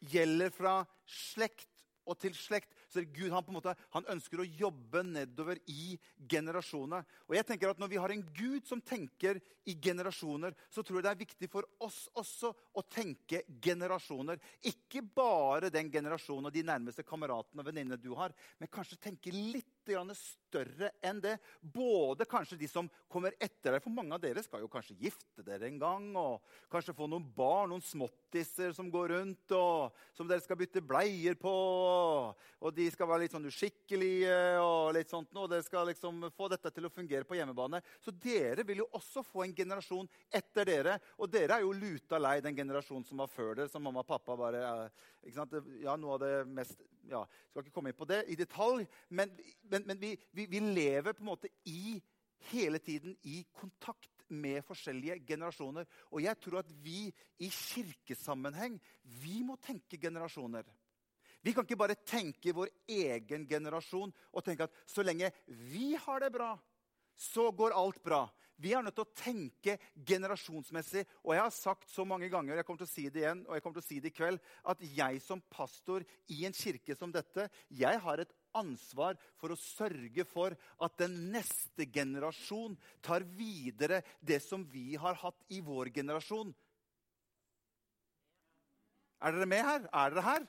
gjelder 0.00 0.52
fra 0.54 0.78
slekt 1.06 1.72
og 2.06 2.18
til 2.22 2.34
slekt. 2.38 2.70
Så 2.86 3.02
Gud 3.02 3.32
han 3.34 3.44
måte, 3.50 3.74
han 3.92 4.06
ønsker 4.12 4.40
å 4.40 4.46
jobbe 4.46 5.02
nedover 5.02 5.58
i 5.66 5.96
generasjoner. 6.30 7.02
Og 7.26 7.34
jeg 7.34 7.46
tenker 7.48 7.72
at 7.72 7.80
Når 7.82 7.90
vi 7.90 7.98
har 7.98 8.12
en 8.14 8.22
Gud 8.36 8.66
som 8.66 8.80
tenker 8.80 9.40
i 9.66 9.74
generasjoner, 9.74 10.54
så 10.70 10.82
tror 10.82 11.00
jeg 11.00 11.04
det 11.04 11.10
er 11.10 11.24
viktig 11.24 11.48
for 11.50 11.66
oss 11.82 12.06
også 12.14 12.52
å 12.78 12.82
tenke 12.86 13.42
generasjoner. 13.60 14.38
Ikke 14.62 15.02
bare 15.02 15.70
den 15.70 15.90
generasjonen 15.90 16.46
og 16.46 16.54
de 16.54 16.62
nærmeste 16.62 17.02
kameratene 17.02 17.60
og 17.60 17.66
venninnene 17.66 17.98
du 18.00 18.14
har, 18.14 18.32
men 18.58 18.70
kanskje 18.70 19.02
tenke 19.02 19.34
litt 19.34 19.75
større 20.56 20.90
enn 21.04 21.20
det. 21.20 21.36
Både 21.60 22.24
kanskje 22.28 22.58
de 22.58 22.68
som 22.68 22.88
kommer 23.08 23.34
etter 23.38 23.74
deg. 23.74 23.82
For 23.82 23.92
mange 23.92 24.14
av 24.14 24.22
dere 24.22 24.42
skal 24.44 24.62
jo 24.62 24.70
kanskje 24.70 24.96
gifte 25.00 25.44
dere 25.44 25.68
en 25.68 25.78
gang. 25.78 26.08
Og 26.16 26.40
kanskje 26.72 26.94
få 26.96 27.08
noen 27.10 27.26
barn, 27.36 27.70
noen 27.70 27.84
småttiser 27.84 28.72
som 28.76 28.90
går 28.90 29.12
rundt, 29.14 29.52
og 29.56 29.96
som 30.16 30.28
dere 30.28 30.42
skal 30.44 30.58
bytte 30.60 30.82
bleier 30.84 31.36
på. 31.38 31.54
Og 32.60 32.74
de 32.74 32.88
skal 32.90 33.10
være 33.10 33.26
litt 33.26 33.36
sånn 33.36 33.48
uskikkelige, 33.48 34.38
og 34.62 34.94
litt 34.96 35.12
sånt, 35.12 35.32
og 35.36 35.50
dere 35.52 35.66
skal 35.66 35.90
liksom 35.90 36.28
få 36.36 36.50
dette 36.52 36.72
til 36.74 36.88
å 36.88 36.92
fungere 36.92 37.28
på 37.28 37.38
hjemmebane. 37.38 37.82
Så 38.02 38.14
dere 38.14 38.64
vil 38.66 38.84
jo 38.84 38.90
også 38.96 39.24
få 39.26 39.44
en 39.46 39.56
generasjon 39.56 40.08
etter 40.34 40.68
dere. 40.68 40.98
Og 41.20 41.30
dere 41.30 41.58
er 41.58 41.66
jo 41.66 41.76
luta 41.76 42.20
lei 42.22 42.38
den 42.44 42.56
generasjonen 42.56 43.06
som 43.06 43.22
var 43.22 43.32
før 43.32 43.54
dere, 43.54 43.72
som 43.72 43.84
mamma 43.84 44.04
og 44.04 44.08
pappa 44.08 44.38
bare 44.38 44.64
Ja, 45.26 45.96
noe 45.98 46.14
av 46.14 46.20
det 46.22 46.34
mest 46.46 46.78
ja, 47.10 47.22
Skal 47.50 47.64
ikke 47.64 47.74
komme 47.74 47.90
inn 47.90 47.98
på 47.98 48.06
det 48.08 48.22
i 48.32 48.36
detalj, 48.38 48.86
men, 49.08 49.32
men, 49.70 49.75
men 49.84 49.98
vi, 50.00 50.14
vi, 50.32 50.46
vi 50.48 50.60
lever 50.60 51.12
på 51.12 51.24
en 51.24 51.32
måte 51.32 51.50
i 51.68 51.98
hele 52.52 52.78
tiden 52.78 53.16
i 53.22 53.42
kontakt 53.52 54.10
med 54.28 54.64
forskjellige 54.66 55.20
generasjoner. 55.26 55.86
Og 56.10 56.22
jeg 56.24 56.38
tror 56.42 56.60
at 56.62 56.72
vi 56.82 57.10
i 57.42 57.50
kirkesammenheng 57.52 58.78
vi 59.22 59.42
må 59.46 59.58
tenke 59.62 60.00
generasjoner. 60.00 60.66
Vi 61.42 61.52
kan 61.54 61.66
ikke 61.66 61.78
bare 61.78 61.98
tenke 62.02 62.54
vår 62.56 62.72
egen 62.90 63.44
generasjon 63.46 64.10
og 64.32 64.44
tenke 64.44 64.66
at 64.66 64.80
så 64.88 65.04
lenge 65.04 65.30
vi 65.46 65.92
har 65.94 66.24
det 66.24 66.32
bra, 66.34 66.56
så 67.14 67.52
går 67.54 67.76
alt 67.76 68.00
bra. 68.02 68.24
Vi 68.62 68.72
er 68.72 68.84
nødt 68.84 68.96
til 68.96 69.04
å 69.04 69.16
tenke 69.18 69.76
generasjonsmessig. 70.08 71.04
Og 71.24 71.34
jeg 71.36 71.44
har 71.44 71.54
sagt 71.54 71.90
så 71.92 72.06
mange 72.08 72.30
ganger 72.32 72.56
jeg 72.56 72.66
kommer 72.68 72.82
til 72.84 72.88
å 72.88 72.94
si 72.94 73.06
det 73.12 73.22
igjen, 73.22 73.44
og 73.44 73.56
jeg 73.56 73.64
kommer 73.64 73.78
til 73.78 73.84
å 73.84 73.88
si 73.90 74.00
det 74.00 74.12
i 74.12 74.16
kveld, 74.16 74.42
at 74.72 74.84
jeg 74.96 75.22
som 75.24 75.42
pastor 75.52 76.06
i 76.32 76.42
en 76.48 76.56
kirke 76.56 76.96
som 76.96 77.12
dette, 77.12 77.48
jeg 77.68 78.02
har 78.06 78.22
et 78.22 78.34
ansvar 78.56 79.18
for 79.36 79.52
å 79.52 79.60
sørge 79.60 80.24
for 80.28 80.56
at 80.80 80.96
den 81.02 81.18
neste 81.34 81.84
generasjon 81.92 82.78
tar 83.04 83.26
videre 83.36 84.00
det 84.24 84.40
som 84.44 84.64
vi 84.72 84.94
har 85.00 85.18
hatt 85.20 85.44
i 85.52 85.60
vår 85.64 85.92
generasjon. 85.98 86.54
Er 89.20 89.32
dere 89.32 89.48
med 89.48 89.64
her? 89.64 89.88
Er 89.92 90.12
dere 90.12 90.24
her? 90.24 90.48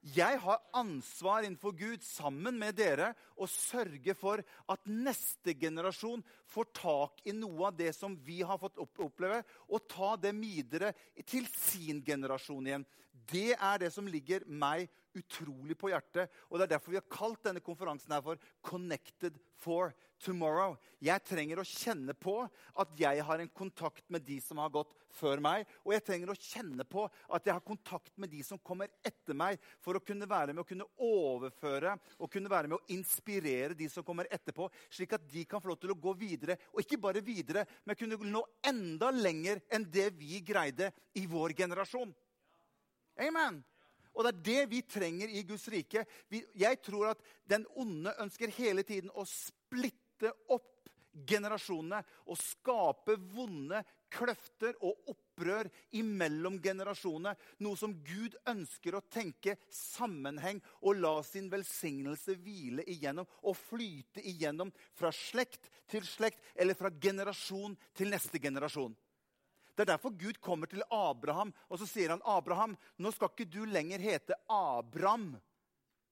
Jeg 0.00 0.38
har 0.40 0.62
ansvar 0.72 1.44
innenfor 1.44 1.74
Gud 1.76 2.04
sammen 2.04 2.56
med 2.56 2.78
dere 2.78 3.10
å 3.36 3.44
sørge 3.50 4.14
for 4.16 4.40
at 4.40 4.86
neste 4.88 5.52
generasjon 5.60 6.22
får 6.48 6.70
tak 6.78 7.20
i 7.28 7.34
noe 7.36 7.68
av 7.68 7.76
det 7.76 7.90
som 7.92 8.14
vi 8.24 8.38
har 8.40 8.56
fått 8.62 8.80
oppleve, 8.80 9.42
og 9.68 9.84
ta 9.92 10.14
det 10.16 10.32
videre 10.38 10.94
til 11.28 11.44
sin 11.52 12.00
generasjon 12.06 12.70
igjen. 12.70 12.88
Det 13.12 13.52
er 13.52 13.84
det 13.84 13.92
som 13.92 14.08
ligger 14.08 14.46
meg 14.48 14.88
utrolig 15.18 15.76
på 15.78 15.92
hjertet. 15.92 16.32
Og 16.48 16.58
Det 16.58 16.64
er 16.64 16.74
derfor 16.78 16.94
vi 16.94 17.00
har 17.02 17.12
kalt 17.12 17.44
denne 17.44 17.60
konferansen 17.60 18.14
her 18.14 18.24
for 18.24 18.40
Connected 18.64 19.36
for 19.60 19.92
Tomorrow. 20.20 20.74
Jeg 21.00 21.22
trenger 21.24 21.60
å 21.60 21.64
kjenne 21.64 22.12
på 22.18 22.34
at 22.44 22.90
jeg 23.00 23.22
har 23.24 23.40
en 23.40 23.52
kontakt 23.56 24.04
med 24.12 24.24
de 24.26 24.36
som 24.44 24.60
har 24.60 24.72
gått 24.72 24.92
før 25.16 25.40
meg. 25.42 25.64
Og 25.84 25.94
jeg 25.94 26.04
trenger 26.04 26.32
å 26.32 26.36
kjenne 26.36 26.84
på 26.88 27.06
at 27.08 27.46
jeg 27.48 27.56
har 27.56 27.64
kontakt 27.64 28.12
med 28.20 28.32
de 28.32 28.42
som 28.44 28.60
kommer 28.60 28.92
etter 29.06 29.36
meg, 29.36 29.60
for 29.80 29.96
å 29.96 30.04
kunne 30.04 30.28
være 30.28 30.52
med 30.52 30.62
å 30.64 30.68
kunne 30.68 30.88
overføre 31.06 31.96
og 32.18 32.30
kunne 32.32 32.52
være 32.52 32.70
med 32.70 32.78
å 32.78 32.96
inspirere 32.96 33.76
de 33.78 33.88
som 33.92 34.04
kommer 34.06 34.28
etterpå, 34.32 34.68
slik 34.92 35.16
at 35.16 35.24
de 35.30 35.46
kan 35.48 35.62
få 35.62 35.72
lov 35.72 35.80
til 35.80 35.94
å 35.94 36.00
gå 36.00 36.14
videre. 36.20 36.58
Og 36.74 36.84
ikke 36.84 37.00
bare 37.00 37.24
videre, 37.24 37.64
men 37.84 37.98
kunne 37.98 38.20
nå 38.20 38.44
enda 38.66 39.12
lenger 39.14 39.64
enn 39.72 39.88
det 39.88 40.10
vi 40.20 40.42
greide 40.44 40.92
i 41.16 41.24
vår 41.30 41.56
generasjon. 41.64 42.12
Amen. 43.20 43.62
Og 44.14 44.26
det 44.26 44.32
er 44.32 44.42
det 44.48 44.66
vi 44.72 44.82
trenger 44.82 45.30
i 45.30 45.44
Guds 45.46 45.68
rike. 45.72 46.04
jeg 46.30 46.82
tror 46.82 47.12
at 47.12 47.22
den 47.46 47.66
onde 47.76 48.14
ønsker 48.20 48.50
hele 48.56 48.82
tiden 48.82 49.10
å 49.14 49.24
splitte 49.28 50.32
opp 50.48 50.80
generasjonene 51.26 52.00
og 52.30 52.38
skape 52.38 53.16
vonde 53.34 53.82
kløfter 54.10 54.76
og 54.86 55.10
opprør 55.12 55.68
imellom 55.98 56.58
generasjonene. 56.62 57.34
Noe 57.62 57.78
som 57.78 57.94
Gud 58.04 58.36
ønsker 58.50 58.96
å 58.96 59.04
tenke 59.10 59.56
sammenheng 59.74 60.60
og 60.80 61.00
la 61.00 61.14
sin 61.26 61.50
velsignelse 61.52 62.36
hvile 62.42 62.86
igjennom 62.90 63.28
og 63.42 63.58
flyte 63.58 64.24
igjennom 64.26 64.72
fra 64.98 65.12
slekt 65.14 65.70
til 65.90 66.06
slekt 66.06 66.42
eller 66.54 66.78
fra 66.78 66.90
generasjon 66.90 67.76
til 67.96 68.10
neste 68.12 68.42
generasjon. 68.42 68.94
Det 69.80 69.86
er 69.86 69.94
derfor 69.94 70.12
Gud 70.12 70.36
kommer 70.44 70.68
til 70.68 70.82
Abraham 70.92 71.54
og 71.70 71.78
så 71.80 71.86
sier 71.88 72.12
han, 72.12 72.20
Abraham, 72.28 72.74
nå 73.00 73.08
skal 73.16 73.30
ikke 73.32 73.46
du 73.48 73.62
lenger 73.64 74.02
hete 74.04 74.36
Abram. 74.52 75.38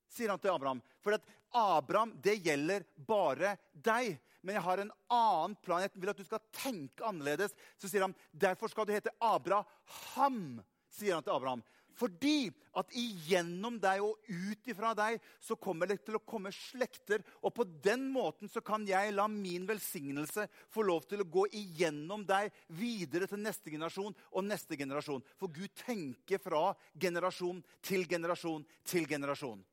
sier 0.09 0.33
han 0.33 0.41
til 0.41 0.55
Abraham. 0.55 0.81
For 1.05 1.13
at 1.13 1.27
Abraham, 1.53 2.15
det 2.25 2.39
gjelder 2.47 2.87
bare 2.97 3.59
deg. 3.75 4.17
Men 4.41 4.57
jeg 4.57 4.65
har 4.65 4.81
en 4.81 4.93
annen 5.13 5.57
plan. 5.61 5.83
Jeg 5.85 5.93
vil 6.01 6.15
at 6.15 6.17
du 6.17 6.25
skal 6.25 6.41
tenke 6.49 7.05
annerledes. 7.05 7.53
Så 7.77 7.93
sier 7.93 8.07
han, 8.07 8.17
derfor 8.33 8.73
skal 8.73 8.89
du 8.89 8.95
hete 8.97 9.13
Abraham, 9.21 10.63
sier 10.89 11.19
han 11.19 11.29
til 11.29 11.37
Abraham. 11.37 11.65
Fordi 11.99 12.49
at 12.79 12.93
igjennom 12.95 13.79
deg 13.83 14.05
og 14.05 14.29
ut 14.31 14.71
ifra 14.71 14.93
deg 14.95 15.19
så 15.43 15.57
kommer 15.59 15.91
det 15.91 15.99
til 16.07 16.19
å 16.19 16.23
komme 16.23 16.53
slekter. 16.55 17.25
Og 17.43 17.51
på 17.57 17.67
den 17.83 18.07
måten 18.15 18.51
så 18.51 18.63
kan 18.63 18.87
jeg 18.87 19.15
la 19.17 19.27
min 19.31 19.67
velsignelse 19.67 20.47
få 20.71 20.85
lov 20.87 21.09
til 21.11 21.25
å 21.25 21.29
gå 21.29 21.49
igjennom 21.59 22.23
deg 22.29 22.53
videre 22.79 23.27
til 23.31 23.43
neste 23.43 23.75
generasjon 23.75 24.15
og 24.15 24.47
neste 24.47 24.79
generasjon. 24.79 25.25
For 25.41 25.51
Gud 25.51 25.75
tenker 25.83 26.43
fra 26.43 26.71
generasjon 26.95 27.65
til 27.83 28.07
generasjon 28.11 28.67
til 28.87 29.11
generasjon. 29.11 29.65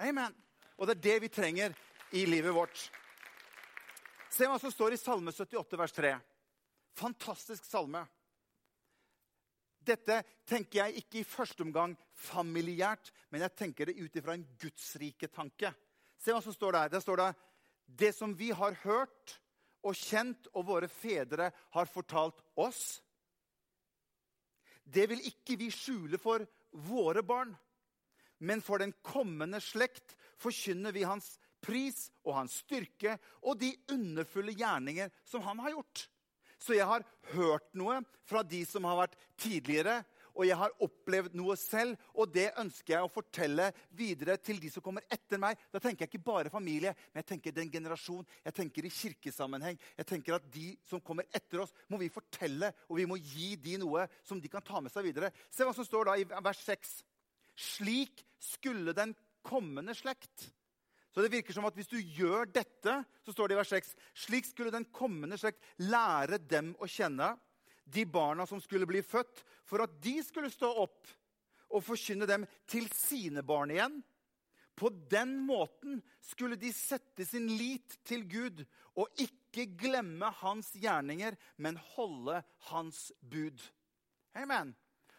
Amen. 0.00 0.32
Og 0.76 0.88
det 0.88 0.96
er 0.96 1.04
det 1.10 1.18
vi 1.26 1.32
trenger 1.32 1.76
i 2.16 2.24
livet 2.28 2.54
vårt. 2.56 2.88
Se 4.32 4.48
hva 4.48 4.58
som 4.60 4.72
står 4.72 4.96
i 4.96 5.00
Salme 5.00 5.32
78, 5.32 5.78
vers 5.80 5.94
3. 5.96 6.16
Fantastisk 6.96 7.64
salme. 7.68 8.02
Dette 9.86 10.20
tenker 10.48 10.82
jeg 10.82 11.02
ikke 11.02 11.20
i 11.20 11.28
første 11.28 11.62
omgang 11.62 11.94
familiært, 12.26 13.12
men 13.30 13.44
jeg 13.44 13.56
tenker 13.58 13.88
det 13.88 13.98
ut 14.00 14.16
ifra 14.18 14.34
en 14.34 14.46
gudsrike-tanke. 14.60 15.72
Se 16.18 16.34
hva 16.34 16.42
som 16.42 16.54
står 16.54 16.78
der. 16.78 16.94
Der 16.96 17.04
står 17.04 17.22
det 17.22 17.32
det 17.86 18.12
som 18.16 18.34
vi 18.34 18.50
har 18.50 18.74
hørt 18.82 19.36
og 19.86 19.94
kjent, 19.94 20.48
og 20.54 20.66
våre 20.66 20.88
fedre 20.90 21.52
har 21.76 21.90
fortalt 21.90 22.40
oss. 22.58 22.98
Det 24.82 25.06
vil 25.10 25.22
ikke 25.30 25.58
vi 25.60 25.70
skjule 25.74 26.18
for 26.18 26.42
våre 26.86 27.22
barn, 27.26 27.54
men 28.38 28.60
for 28.62 28.82
den 28.82 28.92
kommende 29.06 29.62
slekt 29.64 30.16
forkynner 30.42 30.92
vi 30.92 31.06
hans 31.06 31.36
pris 31.62 32.08
og 32.26 32.36
hans 32.36 32.60
styrke 32.62 33.16
og 33.42 33.58
de 33.60 33.72
underfulle 33.92 34.54
gjerninger 34.54 35.10
som 35.26 35.44
han 35.46 35.62
har 35.64 35.74
gjort. 35.74 36.06
Så 36.58 36.76
jeg 36.76 36.88
har 36.88 37.04
hørt 37.32 37.72
noe 37.76 38.00
fra 38.26 38.42
de 38.46 38.62
som 38.68 38.86
har 38.88 39.00
vært 39.04 39.16
tidligere, 39.40 40.00
og 40.36 40.44
jeg 40.44 40.56
har 40.60 40.74
opplevd 40.84 41.36
noe 41.38 41.54
selv, 41.56 41.96
og 42.12 42.28
det 42.32 42.50
ønsker 42.60 42.94
jeg 42.94 43.06
å 43.06 43.12
fortelle 43.12 43.70
videre 43.96 44.36
til 44.36 44.58
de 44.60 44.68
som 44.72 44.84
kommer 44.84 45.06
etter 45.12 45.40
meg. 45.40 45.56
Da 45.72 45.80
tenker 45.80 46.04
jeg 46.04 46.12
ikke 46.12 46.26
bare 46.26 46.52
familie, 46.52 46.92
men 47.08 47.22
jeg 47.22 47.28
tenker 47.30 47.54
den 47.56 47.70
generasjon. 47.72 48.26
Jeg 48.44 48.56
tenker 48.58 48.84
i 48.84 48.92
kirkesammenheng. 48.92 49.80
Jeg 49.96 50.08
tenker 50.10 50.36
at 50.36 50.50
de 50.52 50.74
som 50.88 51.00
kommer 51.00 51.28
etter 51.32 51.64
oss, 51.64 51.72
må 51.88 52.00
vi 52.02 52.12
fortelle, 52.12 52.72
og 52.90 53.00
vi 53.00 53.08
må 53.08 53.16
gi 53.16 53.54
de 53.64 53.78
noe 53.80 54.04
som 54.26 54.40
de 54.42 54.52
kan 54.52 54.64
ta 54.64 54.82
med 54.84 54.92
seg 54.92 55.08
videre. 55.08 55.32
Se 55.48 55.64
hva 55.64 55.72
som 55.76 55.88
står 55.88 56.10
da 56.10 56.18
i 56.20 56.28
vers 56.28 56.62
6. 56.68 56.92
Slik 57.72 58.20
skulle 58.42 58.92
den 58.96 59.16
kommende 59.46 59.96
slekt 59.96 60.50
så 61.16 61.22
det 61.24 61.32
virker 61.32 61.56
som 61.56 61.64
at 61.64 61.72
hvis 61.72 61.88
du 61.88 61.96
gjør 61.96 62.44
dette, 62.52 62.92
så 63.24 63.32
står 63.32 63.48
det 63.48 63.54
i 63.56 63.58
vers 63.62 63.70
6, 63.72 63.94
slik 64.26 64.44
skulle 64.44 64.74
den 64.74 64.84
kommende 64.92 65.38
slekt 65.40 65.64
lære 65.80 66.36
dem 66.44 66.74
å 66.76 66.88
kjenne, 66.92 67.30
de 67.88 68.04
barna 68.04 68.44
som 68.44 68.60
skulle 68.60 68.84
bli 68.84 69.00
født, 69.00 69.40
for 69.64 69.80
at 69.80 69.94
de 70.04 70.18
skulle 70.26 70.52
stå 70.52 70.68
opp 70.82 71.08
og 71.72 71.84
forkynne 71.86 72.28
dem 72.28 72.44
til 72.68 72.84
sine 72.92 73.40
barn 73.48 73.72
igjen. 73.72 73.96
På 74.76 74.92
den 74.92 75.38
måten 75.48 76.02
skulle 76.20 76.60
de 76.60 76.68
sette 76.76 77.24
sin 77.24 77.48
lit 77.48 77.96
til 78.04 78.28
Gud 78.28 78.60
og 79.00 79.08
ikke 79.16 79.70
glemme 79.72 80.28
hans 80.42 80.74
gjerninger, 80.76 81.32
men 81.56 81.80
holde 81.96 82.42
hans 82.68 83.06
bud. 83.24 83.56
Amen. 84.36 84.76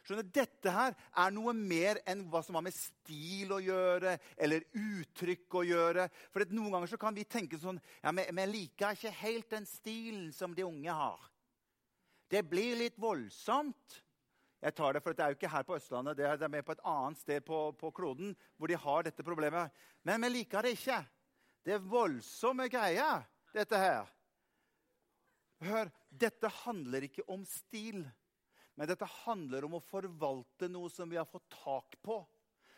Skjønner, 0.07 0.27
Dette 0.31 0.71
her 0.71 0.93
er 1.19 1.31
noe 1.35 1.51
mer 1.51 1.99
enn 2.07 2.21
hva 2.31 2.39
som 2.45 2.55
har 2.55 2.63
med 2.63 2.75
stil 2.75 3.51
å 3.51 3.59
gjøre 3.59 4.13
eller 4.39 4.63
uttrykk 4.71 5.57
å 5.59 5.63
gjøre. 5.67 6.05
For 6.31 6.47
Noen 6.55 6.77
ganger 6.77 6.91
så 6.93 6.99
kan 7.01 7.15
vi 7.17 7.25
tenke 7.27 7.59
sånn 7.59 7.79
ja, 7.99 8.13
men, 8.13 8.23
men 8.31 8.45
jeg 8.45 8.53
liker 8.53 8.95
ikke 8.95 9.11
helt 9.19 9.49
den 9.51 9.67
stilen 9.67 10.29
som 10.31 10.55
de 10.55 10.63
unge 10.63 10.95
har. 10.95 11.25
Det 12.31 12.39
blir 12.47 12.79
litt 12.79 12.95
voldsomt. 12.99 13.97
Jeg 14.63 14.73
tar 14.79 14.95
det, 14.95 15.01
for 15.03 15.13
det 15.13 15.25
er 15.25 15.33
jo 15.33 15.37
ikke 15.37 15.51
her 15.51 15.65
på 15.67 15.75
Østlandet, 15.75 16.17
det 16.17 16.25
er 16.31 16.49
med 16.55 16.65
på 16.65 16.73
et 16.73 16.85
annet 16.87 17.19
sted 17.19 17.43
på, 17.45 17.59
på 17.77 17.91
kloden 17.95 18.31
hvor 18.57 18.71
de 18.71 18.79
har 18.79 19.03
dette 19.05 19.25
problemet. 19.27 19.75
Men 20.07 20.23
vi 20.23 20.31
liker 20.39 20.63
det 20.63 20.77
ikke. 20.77 21.01
Det 21.67 21.75
er 21.75 21.83
voldsomme 21.83 22.69
greier, 22.71 23.27
dette 23.53 23.79
her. 23.79 24.07
Hør, 25.67 25.91
dette 26.09 26.49
handler 26.63 27.05
ikke 27.09 27.27
om 27.27 27.43
stil. 27.49 28.05
Men 28.77 28.89
dette 28.91 29.09
handler 29.25 29.65
om 29.65 29.79
å 29.79 29.85
forvalte 29.89 30.69
noe 30.69 30.89
som 30.93 31.09
vi 31.09 31.17
har 31.17 31.25
fått 31.25 31.49
tak 31.63 31.97
på. 32.05 32.21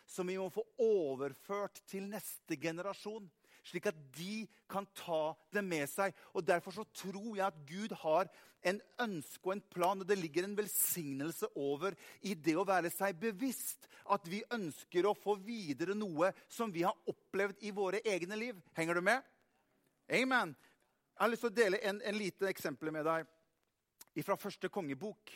Som 0.08 0.30
vi 0.32 0.38
må 0.40 0.48
få 0.50 0.64
overført 0.80 1.82
til 1.90 2.08
neste 2.08 2.56
generasjon. 2.58 3.28
Slik 3.68 3.90
at 3.90 3.98
de 4.16 4.46
kan 4.70 4.86
ta 4.96 5.34
det 5.52 5.62
med 5.62 5.84
seg. 5.92 6.16
Og 6.32 6.46
Derfor 6.48 6.72
så 6.74 6.86
tror 6.96 7.34
jeg 7.36 7.44
at 7.44 7.58
Gud 7.68 7.92
har 8.00 8.30
en 8.64 8.80
ønske 9.04 9.44
og 9.44 9.52
en 9.58 9.62
plan. 9.74 10.00
Og 10.00 10.08
det 10.08 10.16
ligger 10.18 10.48
en 10.48 10.56
velsignelse 10.56 11.50
over 11.60 11.94
i 12.24 12.32
det 12.32 12.56
å 12.56 12.64
være 12.68 12.92
seg 12.94 13.20
bevisst 13.20 13.84
at 14.10 14.24
vi 14.26 14.40
ønsker 14.56 15.06
å 15.06 15.14
få 15.14 15.36
videre 15.44 15.94
noe 15.94 16.32
som 16.48 16.72
vi 16.72 16.86
har 16.86 16.96
opplevd 17.12 17.60
i 17.68 17.74
våre 17.76 18.00
egne 18.08 18.40
liv. 18.40 18.56
Henger 18.74 18.96
du 18.96 19.04
med? 19.04 19.28
Amen. 20.16 20.56
Jeg 21.12 21.22
har 21.26 21.30
lyst 21.30 21.44
til 21.44 21.52
å 21.52 21.58
dele 21.60 21.84
en, 21.84 22.00
en 22.00 22.16
liten 22.18 22.48
eksempel 22.48 22.88
med 22.88 23.04
deg 23.04 23.28
fra 24.24 24.36
første 24.40 24.68
kongebok 24.72 25.30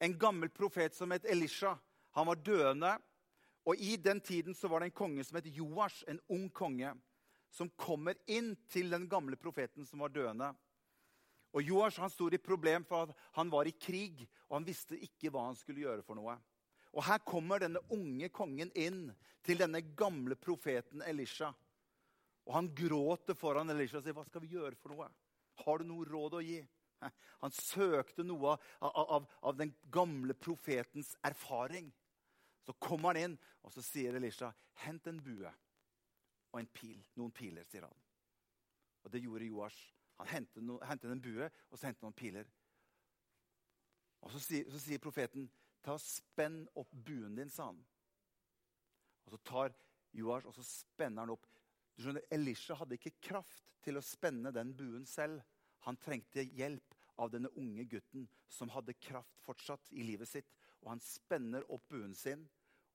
en 0.00 0.18
gammel 0.18 0.48
profet 0.48 0.94
som 0.96 1.10
het 1.12 1.24
Elisha. 1.28 1.76
Han 2.16 2.26
var 2.26 2.40
døende. 2.44 2.96
Og 3.68 3.76
I 3.76 3.96
den 4.00 4.20
tiden 4.20 4.54
så 4.56 4.68
var 4.68 4.80
det 4.80 4.90
en 4.90 4.96
konge 4.96 5.24
som 5.24 5.36
het 5.36 5.46
Joash, 5.52 6.04
en 6.08 6.20
ung 6.32 6.48
konge, 6.50 6.94
som 7.52 7.68
kommer 7.76 8.16
inn 8.26 8.54
til 8.72 8.88
den 8.90 9.04
gamle 9.08 9.36
profeten 9.36 9.86
som 9.86 10.00
var 10.00 10.14
døende. 10.14 10.48
Og 11.52 11.66
Joash 11.66 12.00
han 12.00 12.10
sto 12.10 12.30
i 12.30 12.38
problem, 12.38 12.86
for 12.88 13.12
han 13.36 13.50
var 13.52 13.68
i 13.68 13.74
krig, 13.76 14.24
og 14.48 14.60
han 14.60 14.66
visste 14.66 14.96
ikke 14.96 15.32
hva 15.34 15.48
han 15.50 15.58
skulle 15.58 15.84
gjøre. 15.84 16.02
for 16.02 16.14
noe. 16.14 16.38
Og 16.94 17.04
Her 17.04 17.18
kommer 17.18 17.60
denne 17.60 17.82
unge 17.90 18.28
kongen 18.28 18.70
inn 18.74 19.10
til 19.44 19.58
denne 19.58 19.82
gamle 19.94 20.34
profeten 20.34 21.02
Elisha. 21.02 21.52
Og 22.46 22.54
Han 22.54 22.74
gråter 22.74 23.34
foran 23.34 23.70
Elisha 23.70 23.98
og 23.98 24.04
sier, 24.04 24.12
'Hva 24.12 24.24
skal 24.24 24.40
vi 24.40 24.56
gjøre 24.56 24.76
for 24.76 24.88
noe?' 24.88 25.10
'Har 25.58 25.78
du 25.78 25.84
noe 25.84 26.04
råd 26.04 26.32
å 26.32 26.42
gi?' 26.42 26.66
Han 27.42 27.54
søkte 27.54 28.24
noe 28.26 28.56
av, 28.80 28.90
av, 28.90 29.26
av, 29.40 29.56
den 29.56 29.72
gamle 29.92 30.34
profetens 30.34 31.14
erfaring. 31.24 31.90
Så 32.66 32.74
kommer 32.78 33.14
han 33.14 33.20
inn, 33.30 33.36
og 33.64 33.72
så 33.72 33.82
sier 33.82 34.16
Elisha, 34.16 34.52
'Hent 34.84 35.06
en 35.08 35.20
bue 35.24 35.52
og 36.52 36.60
en 36.60 36.68
pil.' 36.68 37.04
Noen 37.16 37.32
piler, 37.32 37.64
sier 37.64 37.86
han. 37.88 38.02
Og 39.04 39.12
det 39.12 39.22
gjorde 39.24 39.48
Joash. 39.48 39.94
Han 40.20 40.28
hentet, 40.28 40.62
no, 40.62 40.76
hentet 40.84 41.12
en 41.12 41.22
bue 41.24 41.48
og 41.48 41.78
så 41.78 41.88
hentet 41.88 42.04
noen 42.04 42.16
piler. 42.16 42.48
Og 44.20 44.34
så 44.34 44.42
sier, 44.44 44.68
så 44.68 44.80
sier 44.80 45.00
profeten, 45.00 45.48
'Ta 45.80 45.96
og 45.96 46.04
Spenn 46.04 46.66
opp 46.76 46.92
buen 46.92 47.36
din', 47.36 47.50
sa 47.50 47.70
han. 47.70 47.80
Og 49.24 49.32
så 49.32 49.38
tar 49.44 49.72
Joash 50.12 50.46
og 50.46 50.54
så 50.54 50.64
spenner 50.66 51.22
han 51.22 51.32
opp. 51.34 51.46
Du 51.96 52.02
skjønner, 52.02 52.24
Elisha 52.34 52.74
hadde 52.74 52.96
ikke 52.98 53.18
kraft 53.22 53.68
til 53.84 53.98
å 53.98 54.04
spenne 54.04 54.52
den 54.54 54.72
buen 54.76 55.06
selv. 55.08 55.42
Han 55.86 55.98
trengte 56.00 56.44
hjelp 56.44 56.94
av 57.20 57.30
denne 57.32 57.50
unge 57.60 57.84
gutten 57.84 58.28
som 58.48 58.72
hadde 58.72 58.96
kraft 59.00 59.40
fortsatt 59.44 59.92
i 59.92 60.04
livet 60.06 60.28
sitt. 60.28 60.48
Og 60.80 60.94
han 60.94 61.02
spenner 61.04 61.66
opp 61.72 61.88
buen 61.92 62.14
sin, 62.16 62.46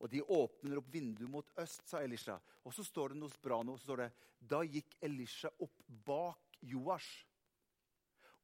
og 0.02 0.10
de 0.12 0.22
åpner 0.22 0.80
opp 0.82 0.90
vinduet 0.92 1.32
mot 1.32 1.52
øst, 1.62 1.86
sa 1.88 2.02
Elisha. 2.04 2.40
Og 2.66 2.74
så 2.76 2.84
står 2.84 3.14
det 3.14 3.22
noe 3.22 3.42
bra 3.42 3.62
nå. 3.64 3.78
så 3.78 3.90
står 3.90 4.04
det, 4.04 4.10
Da 4.40 4.64
gikk 4.64 4.98
Elisha 5.02 5.50
opp 5.60 5.86
bak 5.88 6.60
Joash 6.62 7.26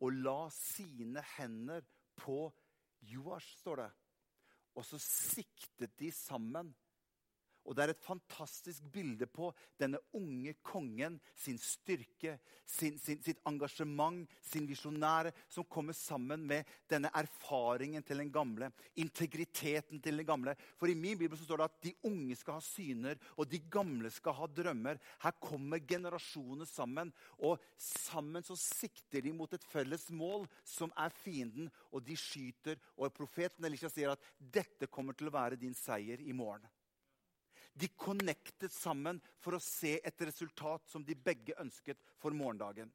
og 0.02 0.18
la 0.26 0.50
sine 0.54 1.22
hender 1.38 1.86
på 2.18 2.48
Joash, 3.06 3.58
står 3.62 3.84
det. 3.84 3.90
Og 4.78 4.86
så 4.88 4.98
siktet 5.02 5.94
de 6.00 6.10
sammen 6.16 6.72
og 7.66 7.76
Det 7.76 7.84
er 7.84 7.94
et 7.94 8.04
fantastisk 8.04 8.86
bilde 8.92 9.28
på 9.30 9.52
denne 9.80 10.00
unge 10.18 10.56
kongen 10.66 11.20
sin 11.38 11.60
styrke, 11.62 12.38
sin, 12.66 12.98
sin, 13.00 13.22
sitt 13.22 13.42
engasjement, 13.48 14.26
sin 14.42 14.66
visjonære, 14.68 15.32
som 15.52 15.68
kommer 15.70 15.94
sammen 15.98 16.48
med 16.48 16.68
denne 16.90 17.12
erfaringen 17.14 18.04
til 18.04 18.24
den 18.24 18.32
gamle. 18.34 18.72
Integriteten 19.00 20.02
til 20.02 20.18
den 20.18 20.28
gamle. 20.28 20.56
For 20.80 20.90
i 20.90 20.98
min 20.98 21.20
bibel 21.20 21.38
står 21.38 21.62
det 21.62 21.70
at 21.70 21.80
de 21.86 21.94
unge 22.10 22.36
skal 22.40 22.58
ha 22.58 22.66
syner, 22.66 23.22
og 23.38 23.50
de 23.52 23.62
gamle 23.72 24.12
skal 24.12 24.38
ha 24.40 24.50
drømmer. 24.50 25.00
Her 25.22 25.38
kommer 25.40 25.86
generasjoner 25.86 26.66
sammen, 26.66 27.14
og 27.38 27.62
sammen 27.78 28.44
så 28.44 28.58
sikter 28.58 29.22
de 29.22 29.36
mot 29.38 29.54
et 29.54 29.70
felles 29.70 30.10
mål, 30.10 30.48
som 30.66 30.94
er 30.98 31.14
fienden, 31.22 31.70
og 31.92 32.04
de 32.08 32.18
skyter. 32.18 32.82
Og 32.98 33.14
profeten 33.14 33.70
Elisha 33.70 33.92
sier 33.92 34.16
at 34.16 34.30
dette 34.40 34.90
kommer 34.90 35.14
til 35.14 35.30
å 35.30 35.38
være 35.38 35.62
din 35.62 35.78
seier 35.78 36.22
i 36.26 36.34
morgen. 36.34 36.66
De 37.74 37.88
connectet 37.96 38.74
sammen 38.74 39.22
for 39.40 39.56
å 39.56 39.64
se 39.64 39.98
et 40.04 40.26
resultat 40.28 40.90
som 40.92 41.06
de 41.06 41.16
begge 41.16 41.56
ønsket 41.62 42.02
for 42.20 42.36
morgendagen. 42.36 42.92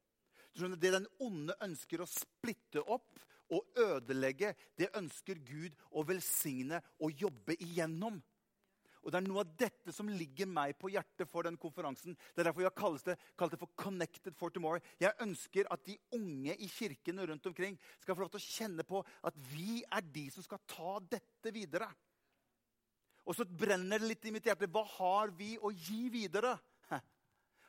Det 0.57 0.93
den 0.93 1.09
onde 1.21 1.57
ønsker 1.65 2.01
å 2.01 2.09
splitte 2.09 2.81
opp 2.81 3.19
og 3.53 3.79
ødelegge, 3.79 4.55
det 4.79 4.95
ønsker 4.97 5.43
Gud 5.45 5.77
å 5.93 6.05
velsigne 6.07 6.81
og 7.05 7.13
jobbe 7.21 7.59
igjennom. 7.61 8.19
Og 9.07 9.13
Det 9.13 9.21
er 9.21 9.27
noe 9.29 9.45
av 9.45 9.51
dette 9.55 9.93
som 9.95 10.09
ligger 10.11 10.49
meg 10.51 10.73
på 10.81 10.91
hjertet 10.91 11.31
for 11.31 11.47
den 11.47 11.55
konferansen. 11.63 12.17
Det 12.35 12.43
er 12.43 12.49
derfor 12.49 12.65
jeg 12.65 12.73
har 12.73 12.81
kalt 12.81 13.07
det, 13.07 13.61
for 13.61 13.71
Connected 13.79 14.35
for 14.35 14.51
Tomorrow. 14.51 14.83
Jeg 14.99 15.15
ønsker 15.23 15.69
at 15.71 15.85
de 15.87 15.95
unge 16.17 16.57
i 16.59 16.67
kirkene 16.67 17.29
rundt 17.31 17.47
omkring 17.47 17.79
skal 18.01 18.17
få 18.17 18.25
lov 18.25 18.33
til 18.35 18.43
å 18.43 18.49
kjenne 18.49 18.87
på 18.89 19.05
at 19.31 19.39
vi 19.53 19.85
er 19.87 20.03
de 20.11 20.27
som 20.35 20.43
skal 20.43 20.59
ta 20.67 20.97
dette 21.07 21.55
videre. 21.55 21.87
Og 23.27 23.35
så 23.35 23.45
brenner 23.45 24.01
det 24.01 24.09
litt 24.13 24.27
i 24.29 24.33
mitt 24.35 24.47
hjerte. 24.47 24.69
Hva 24.71 24.85
har 24.97 25.35
vi 25.35 25.57
å 25.59 25.73
gi 25.75 26.07
videre? 26.15 26.55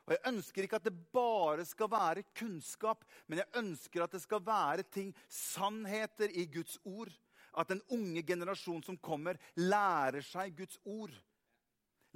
Og 0.08 0.14
Jeg 0.16 0.24
ønsker 0.30 0.64
ikke 0.64 0.78
at 0.80 0.86
det 0.88 0.96
bare 1.12 1.66
skal 1.68 1.90
være 1.92 2.22
kunnskap, 2.32 3.02
men 3.28 3.42
jeg 3.42 3.60
ønsker 3.60 4.06
at 4.06 4.14
det 4.16 4.22
skal 4.24 4.40
være 4.40 4.86
ting, 4.88 5.10
sannheter 5.28 6.32
i 6.32 6.46
Guds 6.48 6.78
ord. 6.88 7.12
At 7.52 7.74
den 7.74 7.82
unge 7.92 8.24
generasjon 8.24 8.86
som 8.86 9.00
kommer, 9.04 9.36
lærer 9.60 10.24
seg 10.24 10.56
Guds 10.56 10.80
ord. 10.88 11.12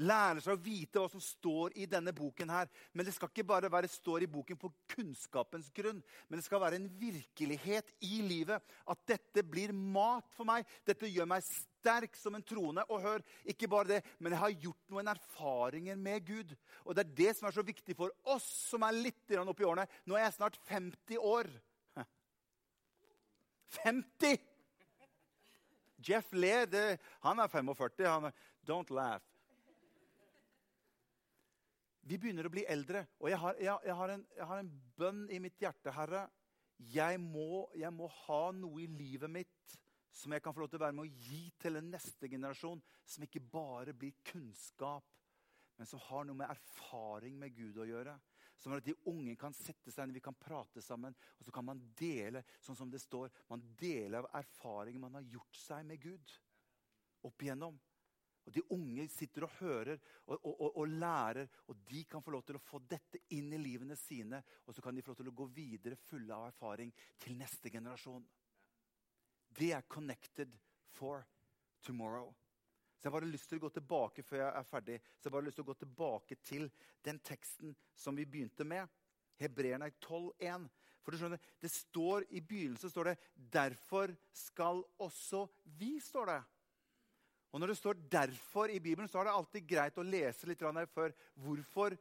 Lærer 0.02 0.42
seg 0.44 0.56
å 0.56 0.62
vite 0.62 1.02
hva 1.02 1.10
som 1.12 1.22
står 1.24 1.76
i 1.80 1.88
denne 1.90 2.14
boken. 2.16 2.50
her. 2.50 2.70
Men 2.94 3.06
det 3.06 3.14
skal 3.16 3.30
ikke 3.30 3.48
bare 3.48 3.72
være 3.72 3.90
står 3.92 4.26
i 4.26 4.32
boken 4.32 4.58
på 4.58 4.72
kunnskapens 4.96 5.70
grunn, 5.74 6.02
men 6.28 6.40
det 6.40 6.46
skal 6.46 6.62
være 6.62 6.80
en 6.80 6.90
virkelighet 7.00 7.92
i 8.02 8.22
livet. 8.26 8.64
At 8.88 9.06
dette 9.08 9.44
blir 9.44 9.74
mat 9.74 10.28
for 10.36 10.48
meg. 10.48 10.66
Dette 10.86 11.10
gjør 11.10 11.30
meg 11.30 11.46
sterk 11.46 12.16
som 12.20 12.36
en 12.36 12.46
troende. 12.46 12.86
Og 12.90 13.02
hør, 13.02 13.26
ikke 13.46 13.70
bare 13.72 13.96
det, 13.96 14.02
men 14.20 14.36
jeg 14.36 14.44
har 14.44 14.62
gjort 14.68 14.94
noen 14.94 15.12
erfaringer 15.14 15.98
med 15.98 16.26
Gud. 16.28 16.56
Og 16.86 16.96
det 16.96 17.06
er 17.06 17.18
det 17.24 17.34
som 17.38 17.50
er 17.50 17.58
så 17.58 17.66
viktig 17.66 17.98
for 17.98 18.14
oss 18.24 18.48
som 18.70 18.86
er 18.88 18.98
litt 18.98 19.36
oppi 19.42 19.68
årene. 19.68 19.88
Nå 20.06 20.18
er 20.18 20.28
jeg 20.28 20.38
snart 20.38 20.62
50 20.70 21.18
år. 21.18 21.52
50! 23.84 24.48
Jeff 26.02 26.32
ler. 26.34 26.98
Han 27.22 27.40
er 27.40 27.48
45. 27.48 28.08
Han 28.10 28.32
er, 28.32 28.48
Don't 28.66 28.90
laugh. 28.94 29.31
Vi 32.12 32.18
begynner 32.20 32.44
å 32.44 32.52
bli 32.52 32.66
eldre, 32.68 33.06
og 33.24 33.30
jeg 33.32 33.40
har, 33.40 33.60
jeg, 33.62 33.74
jeg 33.88 33.96
har, 33.96 34.12
en, 34.12 34.24
jeg 34.36 34.48
har 34.50 34.60
en, 34.60 34.70
bønn 35.00 35.22
i 35.32 35.38
mitt 35.40 35.62
hjerte, 35.64 35.94
Herre. 35.96 36.26
Må, 37.24 37.70
jeg 37.78 37.94
må, 37.94 38.10
ha 38.26 38.40
noe 38.58 38.82
i 38.84 38.88
livet 38.90 39.32
mitt 39.32 39.76
som 40.12 40.34
jeg 40.34 40.44
kan 40.44 40.52
få 40.52 40.64
lov 40.64 40.72
til 40.74 40.82
å 40.82 40.84
være 40.84 40.96
med 40.98 41.06
å 41.06 41.22
gi 41.30 41.46
til 41.62 41.80
en 41.80 41.88
neste 41.94 42.28
generasjon. 42.28 42.82
Som 43.08 43.24
ikke 43.24 43.44
bare 43.54 43.94
blir 43.96 44.18
kunnskap, 44.28 45.08
men 45.80 45.88
som 45.88 46.02
har 46.10 46.28
noe 46.28 46.42
med 46.42 46.52
erfaring 46.52 47.38
med 47.40 47.56
Gud 47.56 47.80
å 47.80 47.88
gjøre. 47.88 48.18
Som 48.60 48.76
at 48.76 48.84
de 48.90 48.98
unge 49.08 49.38
kan 49.40 49.56
sette 49.56 49.94
seg 49.94 50.10
ned, 50.10 50.18
vi 50.20 50.26
kan 50.26 50.36
prate 50.36 50.84
sammen, 50.84 51.16
og 51.40 51.48
så 51.48 51.56
kan 51.56 51.70
man 51.70 51.80
dele 51.96 52.44
sånn 52.60 52.82
som 52.82 52.92
det 52.92 53.00
står, 53.06 53.32
man 53.54 53.64
deler 53.80 54.20
av 54.20 54.42
erfaringer 54.42 55.06
man 55.06 55.16
har 55.22 55.32
gjort 55.32 55.64
seg 55.64 55.88
med 55.88 56.04
Gud 56.04 56.36
opp 57.30 57.46
igjennom. 57.46 57.80
Og 58.46 58.54
De 58.56 58.64
unge 58.74 59.08
sitter 59.12 59.46
og 59.46 59.56
hører 59.60 60.00
og, 60.26 60.38
og, 60.40 60.54
og, 60.54 60.78
og, 60.82 60.88
lærer, 60.88 61.50
og 61.68 61.78
de 61.90 62.04
kan 62.10 62.24
få 62.24 62.34
lov 62.34 62.44
til 62.48 62.58
å 62.58 62.64
få 62.64 62.82
dette 62.90 63.22
inn 63.38 63.52
i 63.54 63.62
livene 63.62 63.98
sine. 64.00 64.42
Og 64.66 64.76
så 64.76 64.82
kan 64.82 64.96
de 64.96 65.04
få 65.06 65.14
lov 65.14 65.22
til 65.22 65.32
å 65.32 65.38
gå 65.42 65.50
videre 65.54 66.00
fulle 66.08 66.36
av 66.36 66.48
erfaring 66.50 66.94
til 67.22 67.38
neste 67.38 67.70
generasjon. 67.70 68.26
Det 69.52 69.74
er 69.74 69.82
'connected 69.82 70.58
for 70.90 71.26
tomorrow'. 71.82 72.34
Så 72.98 73.08
Jeg 73.08 73.12
bare 73.12 73.26
har 73.26 73.32
lyst 73.32 73.50
til 73.50 73.58
å 73.58 73.62
gå 73.62 73.70
tilbake 73.70 74.24
før 74.24 74.38
jeg 74.38 74.54
er 74.58 74.64
ferdig, 74.64 75.02
så 75.18 75.26
jeg 75.26 75.32
bare 75.32 75.42
har 75.42 75.46
lyst 75.46 75.56
til 75.56 75.64
å 75.64 75.72
gå 75.72 75.74
tilbake 75.74 76.36
til 76.44 76.72
den 77.04 77.20
teksten 77.20 77.76
som 77.96 78.16
vi 78.16 78.26
begynte 78.26 78.64
med. 78.64 78.88
Hebreerne 79.42 79.90
12,1. 79.98 80.70
For 81.02 81.12
du 81.12 81.18
skjønner, 81.18 81.42
det 81.62 81.72
står 81.74 82.28
I 82.30 82.44
begynnelsen 82.46 82.90
står 82.90 83.04
det 83.04 83.18
'Derfor 83.34 84.16
skal 84.32 84.84
også 85.00 85.48
vi'. 85.66 86.00
står 86.00 86.26
det. 86.26 86.44
Og 87.52 87.60
Når 87.60 87.68
det 87.68 87.78
står 87.78 87.94
'derfor' 87.94 88.70
i 88.70 88.80
Bibelen, 88.80 89.08
så 89.08 89.20
er 89.20 89.24
det 89.24 89.34
alltid 89.34 89.68
greit 89.68 89.98
å 89.98 90.04
lese 90.04 90.48
litt 90.48 90.60
før. 90.60 91.12
Hvorfor 91.36 91.98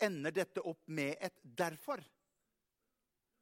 ender 0.00 0.30
dette 0.30 0.60
opp 0.60 0.88
med 0.88 1.16
et 1.20 1.34
'derfor'? 1.42 2.04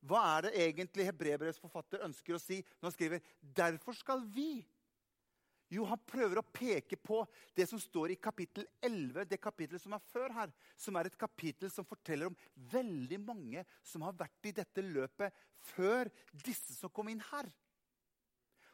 Hva 0.05 0.39
er 0.39 0.43
det 0.43 0.53
egentlig 0.55 1.05
Hebrebrevets 1.05 1.61
forfatter 1.61 2.05
ønsker 2.05 2.35
å 2.35 2.41
si 2.41 2.61
når 2.61 2.91
han 2.91 2.93
skriver 2.93 3.21
'derfor 3.43 3.95
skal 3.95 4.21
vi'? 4.21 4.65
Jo, 5.73 5.85
han 5.89 5.99
prøver 6.07 6.39
å 6.39 6.47
peke 6.55 6.97
på 7.01 7.23
det 7.57 7.67
som 7.69 7.81
står 7.81 8.13
i 8.13 8.21
kapittel 8.21 8.67
11, 8.85 9.25
det 9.25 9.41
kapittelet 9.41 9.83
som 9.83 9.95
er 9.97 9.99
før 10.13 10.35
her. 10.37 10.53
Som 10.77 10.97
er 10.97 11.09
et 11.09 11.19
kapittel 11.19 11.71
som 11.73 11.87
forteller 11.89 12.27
om 12.27 12.37
veldig 12.55 13.19
mange 13.25 13.65
som 13.83 14.03
har 14.03 14.13
vært 14.13 14.51
i 14.51 14.53
dette 14.53 14.85
løpet 14.85 15.33
før 15.73 16.11
disse 16.45 16.77
som 16.77 16.93
kom 16.93 17.09
inn 17.09 17.23
her. 17.33 17.49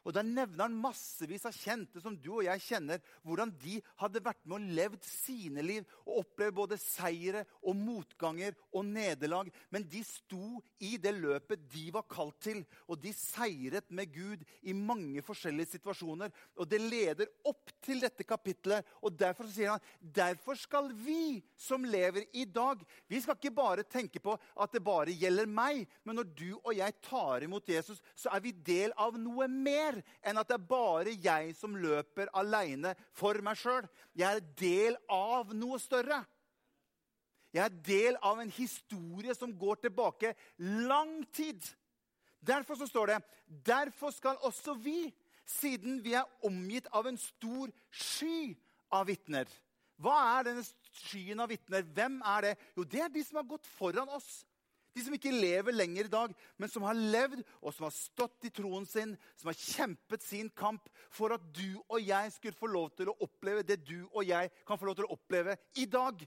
Og 0.05 0.15
Da 0.17 0.23
nevner 0.25 0.65
han 0.65 0.77
massevis 0.81 1.45
av 1.49 1.57
kjente 1.57 2.01
som 2.01 2.15
du 2.17 2.31
og 2.39 2.45
jeg 2.47 2.63
kjenner, 2.65 3.03
hvordan 3.27 3.53
de 3.61 3.77
hadde 4.01 4.23
vært 4.25 4.41
med 4.49 4.57
og 4.57 4.77
levd 4.79 5.05
sine 5.05 5.65
liv 5.65 5.85
og 6.07 6.23
opplevd 6.23 6.57
både 6.57 6.79
seire 6.81 7.45
og 7.61 7.77
motganger 7.77 8.57
og 8.73 8.87
nederlag. 8.89 9.51
Men 9.69 9.85
de 9.91 10.01
sto 10.07 10.61
i 10.81 10.95
det 11.01 11.13
løpet 11.19 11.67
de 11.73 11.87
var 11.93 12.07
kalt 12.11 12.39
til, 12.41 12.63
og 12.89 13.01
de 13.03 13.13
seiret 13.17 13.91
med 13.93 14.13
Gud 14.15 14.45
i 14.63 14.75
mange 14.77 15.23
forskjellige 15.25 15.77
situasjoner. 15.77 16.33
Og 16.57 16.69
Det 16.71 16.81
leder 16.81 17.29
opp 17.45 17.73
til 17.85 18.01
dette 18.01 18.25
kapitlet, 18.25 18.87
og 19.03 19.19
derfor 19.19 19.49
sier 19.51 19.75
han 19.75 19.85
derfor 20.01 20.57
skal 20.59 20.91
vi 20.97 21.41
som 21.59 21.85
lever 21.85 22.25
i 22.33 22.45
dag 22.45 22.81
Vi 23.11 23.21
skal 23.21 23.37
ikke 23.37 23.53
bare 23.55 23.85
tenke 23.85 24.21
på 24.23 24.33
at 24.33 24.73
det 24.73 24.83
bare 24.85 25.13
gjelder 25.13 25.49
meg, 25.51 25.85
men 26.05 26.21
når 26.21 26.31
du 26.37 26.49
og 26.61 26.73
jeg 26.77 26.95
tar 27.05 27.45
imot 27.45 27.69
Jesus, 27.69 28.01
så 28.15 28.31
er 28.35 28.43
vi 28.45 28.53
del 28.53 28.95
av 29.01 29.19
noe 29.19 29.49
mer 29.51 29.89
mer 29.90 30.03
enn 30.26 30.40
at 30.40 30.48
det 30.48 30.57
er 30.57 30.68
bare 30.70 31.14
jeg 31.14 31.55
som 31.59 31.76
løper 31.76 32.31
aleine 32.38 32.94
for 33.16 33.38
meg 33.44 33.59
sjøl. 33.59 33.87
Jeg 34.14 34.40
er 34.40 34.44
del 34.61 34.98
av 35.11 35.55
noe 35.57 35.79
større. 35.83 36.22
Jeg 37.50 37.64
er 37.64 37.79
del 37.83 38.18
av 38.22 38.40
en 38.40 38.53
historie 38.55 39.35
som 39.35 39.53
går 39.59 39.83
tilbake 39.87 40.35
lang 40.87 41.24
tid. 41.35 41.59
Derfor 42.40 42.79
så 42.79 42.87
står 42.87 43.11
det 43.11 43.20
derfor 43.66 44.14
skal 44.14 44.38
også 44.46 44.76
vi, 44.79 45.11
siden 45.44 45.98
vi 46.05 46.14
er 46.14 46.29
omgitt 46.46 46.87
av 46.94 47.09
en 47.11 47.18
stor 47.18 47.72
sky 47.90 48.55
av 48.94 49.09
vitner 49.09 49.48
Hva 49.98 50.14
er 50.38 50.46
denne 50.46 50.62
skyen 50.94 51.42
av 51.42 51.50
vitner? 51.50 51.83
Hvem 51.83 52.20
er 52.22 52.46
det? 52.46 52.53
Jo, 52.76 52.85
det 52.87 53.03
er 53.03 53.11
de 53.12 53.24
som 53.26 53.40
har 53.40 53.48
gått 53.50 53.66
foran 53.66 54.09
oss. 54.14 54.44
De 55.01 55.07
som 55.07 55.15
ikke 55.17 55.33
lever 55.33 55.73
lenger 55.73 56.05
i 56.05 56.13
dag, 56.13 56.33
men 56.61 56.69
som 56.69 56.85
har 56.85 56.99
levd 56.99 57.41
og 57.63 57.73
som 57.73 57.87
har 57.87 57.95
stått 57.97 58.45
i 58.45 58.53
troen 58.53 58.85
sin, 58.85 59.15
som 59.41 59.49
har 59.49 59.57
kjempet 59.57 60.21
sin 60.21 60.51
kamp 60.53 60.91
for 61.09 61.33
at 61.33 61.47
du 61.57 61.79
og 61.87 62.03
jeg 62.05 62.35
skulle 62.35 62.59
få 62.59 62.69
lov 62.69 62.91
til 62.99 63.09
å 63.09 63.17
oppleve 63.25 63.65
det 63.65 63.79
du 63.89 64.03
og 64.11 64.21
jeg 64.29 64.53
kan 64.69 64.77
få 64.77 64.91
lov 64.91 64.99
til 64.99 65.09
å 65.09 65.17
oppleve 65.17 65.57
i 65.81 65.87
dag. 65.89 66.21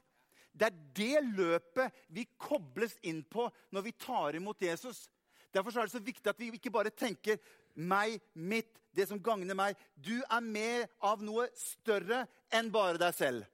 Det 0.54 0.72
er 0.72 0.82
det 0.98 1.22
løpet 1.38 2.02
vi 2.18 2.26
kobles 2.34 2.98
inn 3.06 3.22
på 3.30 3.46
når 3.70 3.86
vi 3.86 3.94
tar 4.02 4.40
imot 4.42 4.66
Jesus. 4.66 5.06
Derfor 5.54 5.78
er 5.78 5.86
det 5.86 5.94
så 5.94 6.02
viktig 6.02 6.34
at 6.34 6.42
vi 6.42 6.50
ikke 6.58 6.74
bare 6.74 6.90
tenker 6.90 7.38
meg, 7.78 8.18
mitt, 8.34 8.74
det 8.94 9.06
som 9.10 9.22
gagner 9.22 9.58
meg. 9.58 9.78
Du 9.94 10.16
er 10.18 10.42
mer 10.42 10.90
av 10.98 11.22
noe 11.22 11.46
større 11.58 12.26
enn 12.54 12.74
bare 12.74 12.98
deg 13.02 13.14
selv. 13.22 13.46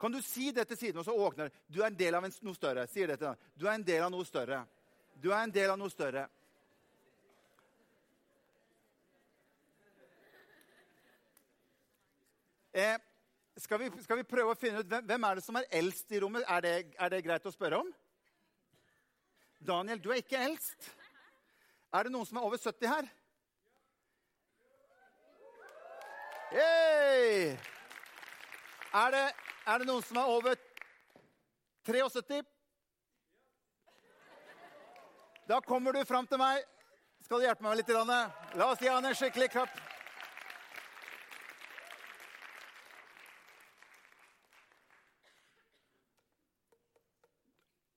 Kan 0.00 0.12
du 0.12 0.20
si 0.22 0.50
det 0.52 0.66
til 0.68 0.76
siden, 0.76 1.00
og 1.00 1.04
så 1.04 1.12
åpner 1.12 1.52
du 1.72 1.80
er 1.80 1.88
en 1.88 1.98
del 1.98 2.14
av 2.14 2.24
noe 2.26 2.56
større? 2.56 2.84
Sier 2.90 3.08
det 3.08 3.18
til 3.20 3.30
deg. 3.30 3.44
Du 3.56 3.66
er 3.66 3.76
en 3.78 3.86
del 3.86 4.02
av 4.04 4.10
noe 4.12 4.26
større. 4.28 4.64
Du 5.16 5.30
er 5.32 5.40
en 5.40 5.52
del 5.52 5.72
av 5.72 5.78
noe 5.80 5.92
større. 5.92 6.26
Eh, 12.76 12.98
skal, 13.56 13.80
vi, 13.80 14.02
skal, 14.04 14.18
vi, 14.20 14.28
prøve 14.28 14.52
å 14.52 14.58
finne 14.60 14.82
ut 14.82 14.90
hvem, 14.90 15.06
hvem, 15.08 15.24
er 15.24 15.38
det 15.38 15.44
som 15.46 15.56
er 15.56 15.68
eldst 15.78 16.12
i 16.12 16.20
rommet? 16.20 16.44
Er 16.44 16.60
det, 16.60 16.74
er 17.00 17.14
det 17.14 17.22
greit 17.24 17.48
å 17.48 17.54
spørre 17.54 17.78
om? 17.80 17.88
Daniel, 19.64 20.02
du 20.02 20.10
er 20.12 20.20
ikke 20.20 20.42
eldst. 20.44 20.90
Er 21.96 22.04
det 22.04 22.12
noen 22.12 22.28
som 22.28 22.36
er 22.36 22.44
over 22.44 22.60
70 22.60 22.92
her? 22.92 23.08
Hey! 26.52 27.56
Er 28.94 29.10
det 29.10 29.26
er 29.66 29.82
det 29.82 29.86
noen 29.88 30.04
som 30.06 30.18
er 30.20 30.28
over 30.30 30.54
73? 31.88 32.44
Da 35.46 35.58
kommer 35.60 35.92
du 35.92 36.04
fram 36.06 36.26
til 36.26 36.38
meg. 36.38 36.62
Skal 37.26 37.42
du 37.42 37.46
hjelpe 37.46 37.66
meg 37.66 37.80
litt? 37.80 37.90
La 37.90 38.68
oss 38.70 38.82
gi 38.82 38.90
han 38.90 39.04
en 39.06 39.14
skikkelig 39.18 39.48
klapp. 39.50 39.74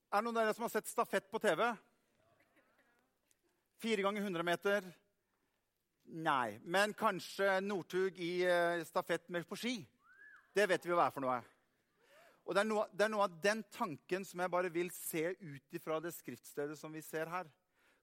Er 0.10 0.18
det 0.18 0.26
noen 0.26 0.42
av 0.42 0.48
dere 0.48 0.58
som 0.58 0.66
har 0.66 0.74
sett 0.74 0.90
stafett 0.90 1.30
på 1.30 1.42
TV? 1.42 1.68
Fire 3.78 4.08
ganger 4.08 4.26
100 4.26 4.44
meter? 4.44 4.90
Nei. 6.26 6.58
Men 6.66 6.98
kanskje 6.98 7.60
Northug 7.62 8.18
i 8.18 8.42
eh, 8.42 8.82
stafett 8.90 9.30
på 9.30 9.62
ski? 9.62 9.78
Det 10.56 10.66
vet 10.70 10.86
vi 10.86 10.94
hva 10.96 11.08
er 11.08 11.16
for 11.16 11.24
noe. 11.24 11.40
Og 12.50 12.56
det 12.56 12.64
er, 12.64 12.70
noe, 12.70 12.88
det 12.90 13.06
er, 13.06 13.12
noe, 13.14 13.28
av 13.28 13.36
den 13.44 13.60
tanken 13.70 14.24
som 14.26 14.42
jeg 14.42 14.50
bare 14.50 14.72
vil 14.74 14.88
se 14.96 15.22
ut 15.38 15.76
ifra 15.78 16.00
det 16.02 16.16
skriftstedet 16.16 16.80
som 16.80 16.94
vi 16.96 17.04
ser 17.06 17.30
her. 17.30 17.50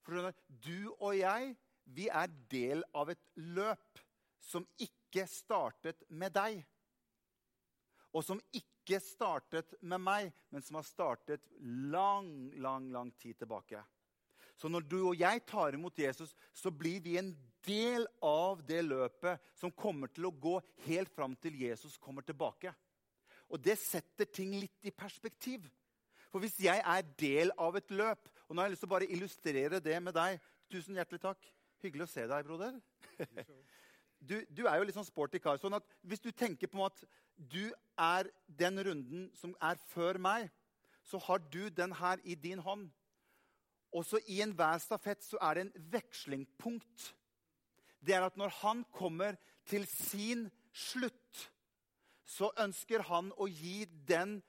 For 0.06 0.30
Du 0.62 0.92
og 1.00 1.16
jeg, 1.18 1.56
vi 1.82 2.06
er 2.06 2.30
del 2.50 2.84
av 2.94 3.10
et 3.10 3.22
løp 3.34 4.02
som 4.38 4.66
ikke 4.78 5.26
startet 5.26 6.06
med 6.08 6.34
deg. 6.36 6.60
Og 8.14 8.22
som 8.22 8.38
ikke 8.54 9.00
startet 9.02 9.74
med 9.82 9.98
meg, 9.98 10.30
men 10.54 10.62
som 10.62 10.78
har 10.78 10.86
startet 10.86 11.42
lang, 11.90 12.52
lang, 12.62 12.86
lang 12.94 13.10
tid 13.18 13.40
tilbake. 13.42 13.82
Så 14.56 14.70
når 14.72 14.86
du 14.88 14.98
og 15.02 15.18
jeg 15.20 15.42
tar 15.48 15.76
imot 15.76 15.98
Jesus, 16.00 16.32
så 16.52 16.72
blir 16.72 17.02
vi 17.04 17.18
en 17.20 17.34
del 17.66 18.06
av 18.24 18.62
det 18.66 18.80
løpet 18.86 19.42
som 19.58 19.72
kommer 19.74 20.08
til 20.12 20.28
å 20.28 20.32
gå 20.32 20.56
helt 20.86 21.12
fram 21.12 21.34
til 21.42 21.58
Jesus 21.60 21.98
kommer 22.00 22.24
tilbake. 22.24 22.72
Og 23.52 23.60
det 23.62 23.76
setter 23.78 24.28
ting 24.30 24.54
litt 24.56 24.86
i 24.86 24.94
perspektiv. 24.94 25.66
For 26.32 26.42
hvis 26.42 26.58
jeg 26.64 26.80
er 26.82 27.06
del 27.20 27.52
av 27.62 27.76
et 27.78 27.92
løp 27.94 28.32
Og 28.46 28.54
nå 28.54 28.60
har 28.60 28.68
jeg 28.68 28.76
lyst 28.76 28.82
til 28.84 28.88
å 28.90 28.94
bare 28.94 29.08
illustrere 29.10 29.78
det 29.82 29.96
med 30.02 30.14
deg. 30.14 30.36
Tusen 30.70 30.94
hjertelig 30.94 31.18
takk. 31.18 31.48
Hyggelig 31.82 32.04
å 32.04 32.10
se 32.12 32.26
deg, 32.30 32.44
broder. 32.46 32.76
du, 34.28 34.36
du, 34.54 34.60
er 34.68 34.76
jo 34.78 34.84
litt 34.86 34.94
sånn 34.94 35.08
sporty 35.08 35.40
kar. 35.42 35.58
sånn 35.58 35.74
at 35.74 35.88
Hvis 36.06 36.22
du 36.22 36.30
tenker 36.30 36.70
på 36.70 36.84
at 36.86 37.02
du 37.34 37.72
er 37.98 38.30
den 38.46 38.78
runden 38.86 39.24
som 39.34 39.56
er 39.58 39.80
før 39.90 40.20
meg, 40.22 40.46
så 41.02 41.18
har 41.26 41.42
du 41.42 41.66
den 41.74 41.90
her 41.98 42.22
i 42.22 42.38
din 42.38 42.62
hånd. 42.62 42.86
Også 43.96 44.20
i 44.28 44.42
enhver 44.44 44.80
stafett 44.82 45.24
så 45.24 45.40
er 45.40 45.56
det 45.56 45.66
en 45.66 45.90
vekslingpunkt. 45.94 47.10
Det 48.04 48.14
er 48.14 48.26
at 48.26 48.36
når 48.36 48.52
han 48.60 48.84
kommer 48.92 49.38
til 49.66 49.86
sin 49.88 50.46
slutt, 50.76 51.46
så 52.26 52.50
ønsker 52.60 53.06
han 53.08 53.30
å 53.40 53.46
gi 53.48 53.86
den 54.08 54.40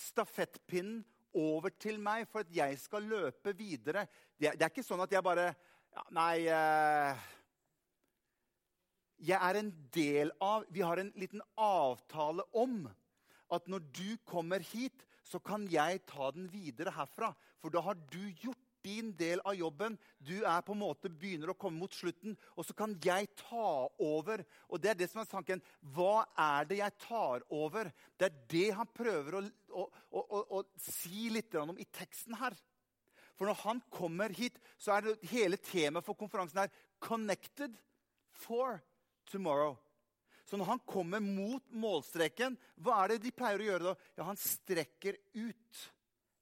stafettpinnen 0.00 1.04
over 1.34 1.74
til 1.82 1.98
meg 2.02 2.26
for 2.30 2.44
at 2.44 2.50
jeg 2.54 2.78
skal 2.78 3.06
løpe 3.10 3.54
videre. 3.58 4.06
Det, 4.38 4.54
det 4.54 4.66
er 4.66 4.72
ikke 4.72 4.86
sånn 4.86 5.02
at 5.04 5.14
jeg 5.14 5.24
bare 5.24 5.48
ja, 5.94 6.02
Nei 6.14 6.46
eh, 6.50 7.24
Jeg 9.22 9.38
er 9.38 9.58
en 9.60 9.70
del 9.94 10.32
av 10.42 10.64
Vi 10.74 10.82
har 10.82 10.98
en 10.98 11.12
liten 11.18 11.42
avtale 11.54 12.46
om 12.50 12.84
at 13.54 13.68
når 13.70 13.84
du 13.94 14.16
kommer 14.26 14.62
hit, 14.72 15.04
så 15.22 15.38
kan 15.38 15.68
jeg 15.70 16.00
ta 16.08 16.30
den 16.34 16.48
videre 16.50 16.90
herfra. 16.96 17.28
For 17.62 17.70
da 17.70 17.84
har 17.84 17.98
du 18.10 18.22
gjort 18.42 18.63
din 18.84 19.12
del 19.16 19.40
av 19.44 19.56
jobben. 19.56 19.96
Du 20.18 20.36
er 20.44 20.64
på 20.64 20.74
en 20.74 20.82
måte 20.82 21.10
begynner 21.10 21.52
å 21.52 21.56
komme 21.58 21.80
mot 21.80 21.94
slutten, 21.94 22.36
og 22.54 22.66
så 22.68 22.76
kan 22.76 22.94
jeg 23.04 23.30
ta 23.40 23.88
over. 24.04 24.44
Og 24.68 24.82
det 24.82 24.92
er 24.92 25.00
det 25.00 25.08
som 25.10 25.22
er 25.22 25.30
tanken. 25.30 25.64
Hva 25.96 26.26
er 26.36 26.68
det 26.70 26.80
jeg 26.82 26.98
tar 27.06 27.46
over? 27.48 27.90
Det 28.20 28.28
er 28.28 28.38
det 28.52 28.68
han 28.78 28.92
prøver 28.94 29.40
å, 29.40 29.42
å, 29.80 29.88
å, 30.20 30.44
å 30.60 30.62
si 30.84 31.30
litt 31.32 31.56
om 31.60 31.74
i 31.80 31.88
teksten 31.88 32.36
her. 32.40 32.56
For 33.34 33.50
når 33.50 33.62
han 33.64 33.80
kommer 33.90 34.34
hit, 34.36 34.60
så 34.78 34.94
er 34.94 35.08
det 35.08 35.32
hele 35.32 35.58
temaet 35.58 36.06
for 36.06 36.18
konferansen 36.18 36.62
her 36.62 36.70
'Connected 37.00 37.74
for 38.30 38.80
tomorrow'. 39.30 39.76
Så 40.44 40.56
når 40.56 40.64
han 40.64 40.80
kommer 40.86 41.20
mot 41.24 41.64
målstreken, 41.72 42.56
hva 42.76 43.02
er 43.02 43.14
det 43.14 43.24
de 43.24 43.32
pleier 43.32 43.62
å 43.62 43.68
gjøre 43.68 43.84
da? 43.88 43.94
Ja, 44.16 44.24
Han 44.28 44.36
strekker 44.36 45.16
ut 45.34 45.80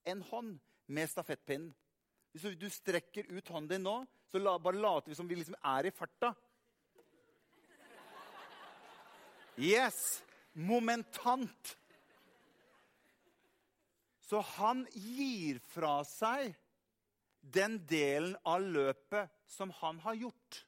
en 0.04 0.22
hånd 0.22 0.58
med 0.86 1.10
stafettpinnen. 1.10 1.70
Hvis 2.32 2.56
du 2.56 2.68
strekker 2.72 3.28
ut 3.28 3.48
hånden 3.52 3.70
din 3.74 3.84
nå, 3.84 3.98
så 4.32 4.40
la, 4.40 4.56
bare 4.56 4.80
later 4.80 5.12
vi 5.12 5.18
som 5.18 5.28
vi 5.28 5.36
liksom 5.36 5.56
er 5.60 5.88
i 5.88 5.92
farta. 5.92 6.32
Yes! 9.60 10.22
Momentant. 10.52 11.76
Så 14.20 14.40
han 14.56 14.86
gir 14.92 15.60
fra 15.72 15.98
seg 16.08 16.54
den 17.42 17.78
delen 17.88 18.36
av 18.48 18.64
løpet 18.64 19.32
som 19.48 19.72
han 19.82 20.00
har 20.04 20.16
gjort. 20.16 20.62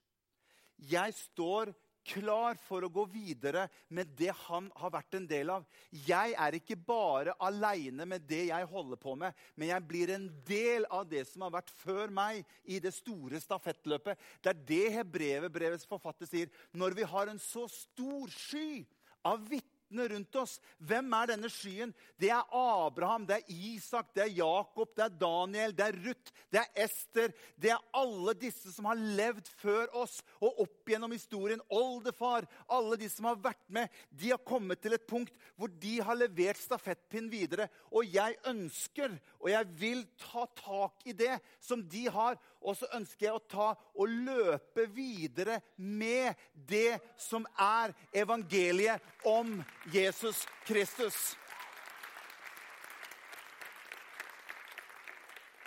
Jeg 0.77 1.14
står 1.16 1.72
klar 2.06 2.58
for 2.66 2.84
å 2.84 2.90
gå 2.92 3.04
videre 3.10 3.66
med 3.88 4.12
det 4.18 4.32
han 4.44 4.70
har 4.80 4.92
vært 4.94 5.18
en 5.18 5.28
del 5.28 5.52
av. 5.56 5.66
Jeg 6.06 6.34
er 6.38 6.58
ikke 6.58 6.76
bare 6.78 7.34
aleine 7.42 8.06
med 8.08 8.26
det 8.28 8.46
jeg 8.50 8.70
holder 8.70 9.00
på 9.00 9.16
med, 9.18 9.34
men 9.56 9.72
jeg 9.72 9.88
blir 9.88 10.14
en 10.14 10.28
del 10.46 10.88
av 10.92 11.06
det 11.10 11.24
som 11.30 11.46
har 11.46 11.54
vært 11.56 11.72
før 11.82 12.12
meg 12.14 12.42
i 12.64 12.80
det 12.82 12.94
store 12.94 13.40
stafettløpet. 13.42 14.20
Det 14.44 14.52
er 14.52 14.64
det 14.72 14.82
hebrevet 14.98 15.86
forfatter 15.88 16.28
sier. 16.28 16.52
Når 16.72 16.98
vi 17.00 17.08
har 17.08 17.30
en 17.30 17.42
så 17.42 17.66
stor 17.70 18.30
sky 18.32 18.84
av 19.24 19.42
vitner 19.48 19.73
vitner 19.85 20.09
rundt 20.09 20.37
oss. 20.37 20.61
Hvem 20.79 21.12
er 21.12 21.27
denne 21.33 21.49
skyen? 21.51 21.92
Det 22.18 22.31
er 22.31 22.44
Abraham, 22.53 23.27
det 23.27 23.37
er 23.37 23.44
Isak, 23.49 24.12
det 24.14 24.23
er 24.25 24.33
Jakob, 24.38 24.94
det 24.97 25.05
er 25.05 25.18
Daniel, 25.20 25.75
det 25.75 25.85
er 25.85 25.99
Ruth, 26.05 26.33
det 26.51 26.61
er 26.61 26.85
Ester. 26.85 27.33
Det 27.57 27.70
er 27.70 27.83
alle 27.92 28.35
disse 28.35 28.73
som 28.73 28.85
har 28.88 28.97
levd 28.97 29.49
før 29.61 29.88
oss 29.94 30.20
og 30.40 30.61
opp 30.64 30.88
gjennom 30.88 31.12
historien. 31.12 31.62
Oldefar, 31.70 32.47
alle 32.68 32.97
de 32.97 33.09
som 33.09 33.29
har 33.29 33.37
vært 33.37 33.64
med, 33.68 33.88
de 34.11 34.31
har 34.33 34.42
kommet 34.44 34.81
til 34.81 34.94
et 34.94 35.07
punkt 35.07 35.33
hvor 35.57 35.68
de 35.68 35.99
har 36.01 36.18
levert 36.18 36.61
stafettpinn 36.61 37.31
videre. 37.33 37.68
Og 37.92 38.09
jeg 38.09 38.38
ønsker, 38.47 39.18
og 39.40 39.51
jeg 39.53 39.70
vil 39.79 40.05
ta 40.20 40.47
tak 40.59 41.05
i 41.07 41.16
det 41.16 41.38
som 41.61 41.83
de 41.83 42.07
har. 42.11 42.38
Og 42.64 42.77
så 42.79 42.88
ønsker 42.96 43.27
jeg 43.27 43.37
å 43.37 43.44
ta 43.44 43.68
og 43.77 44.09
løpe 44.24 44.87
videre 44.94 45.59
med 45.77 46.33
det 46.55 46.96
som 47.20 47.44
er 47.61 47.92
evangeliet 48.16 49.05
om 49.29 49.59
Jesus 49.92 50.46
Kristus. 50.64 51.35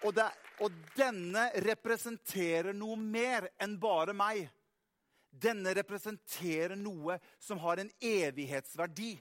Og, 0.06 0.14
det, 0.18 0.26
og, 0.62 0.74
denne 0.98 1.50
representerer 1.66 2.74
noe 2.74 2.98
mer 2.98 3.50
enn 3.62 3.78
bare 3.82 4.14
meg. 4.18 4.48
Denne 5.30 5.74
representerer 5.78 6.78
noe 6.80 7.20
som 7.38 7.62
har 7.62 7.82
en 7.82 7.92
evighetsverdi. 8.02 9.18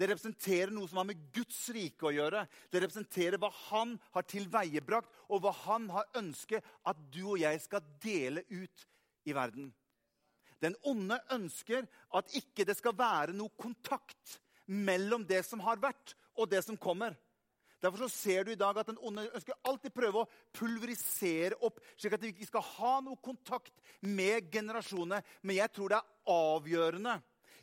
Det 0.00 0.08
representerer 0.08 0.70
noe 0.72 0.88
som 0.88 1.02
har 1.02 1.10
med 1.10 1.26
Guds 1.34 1.58
rike 1.76 2.06
å 2.08 2.14
gjøre. 2.14 2.46
Det 2.72 2.80
representerer 2.80 3.36
hva 3.40 3.50
han 3.66 3.98
har 4.14 4.24
tilveiebrakt, 4.24 5.10
og 5.28 5.42
hva 5.44 5.52
han 5.66 5.90
har 5.92 6.08
ønsket 6.16 6.64
at 6.88 7.02
du 7.12 7.20
og 7.34 7.42
jeg 7.42 7.60
skal 7.60 7.84
dele 8.00 8.46
ut 8.48 8.86
i 9.28 9.36
verden. 9.36 9.68
Den 10.60 10.76
onde 10.88 11.18
ønsker 11.36 11.84
at 12.16 12.32
ikke 12.36 12.64
det 12.68 12.78
skal 12.78 12.96
være 12.96 13.36
noe 13.36 13.52
kontakt 13.60 14.40
mellom 14.72 15.26
det 15.28 15.42
som 15.44 15.60
har 15.66 15.80
vært, 15.82 16.14
og 16.40 16.48
det 16.48 16.62
som 16.64 16.80
kommer. 16.80 17.12
Derfor 17.80 18.08
ser 18.12 18.44
du 18.44 18.52
i 18.52 18.60
dag 18.60 18.76
at 18.76 18.88
den 18.88 19.00
onde 19.04 19.26
ønsker 19.28 19.56
alltid 19.68 19.92
prøve 19.92 20.22
å 20.22 20.28
pulverisere 20.56 21.56
opp, 21.64 21.80
slik 21.96 22.16
at 22.16 22.24
vi 22.24 22.32
ikke 22.32 22.48
skal 22.48 22.64
ha 22.76 22.94
noe 23.04 23.20
kontakt 23.24 23.72
med 24.04 24.48
generasjonene. 24.52 25.20
Men 25.44 25.60
jeg 25.60 25.72
tror 25.76 25.92
det 25.92 26.00
er 26.00 26.34
avgjørende 26.34 27.20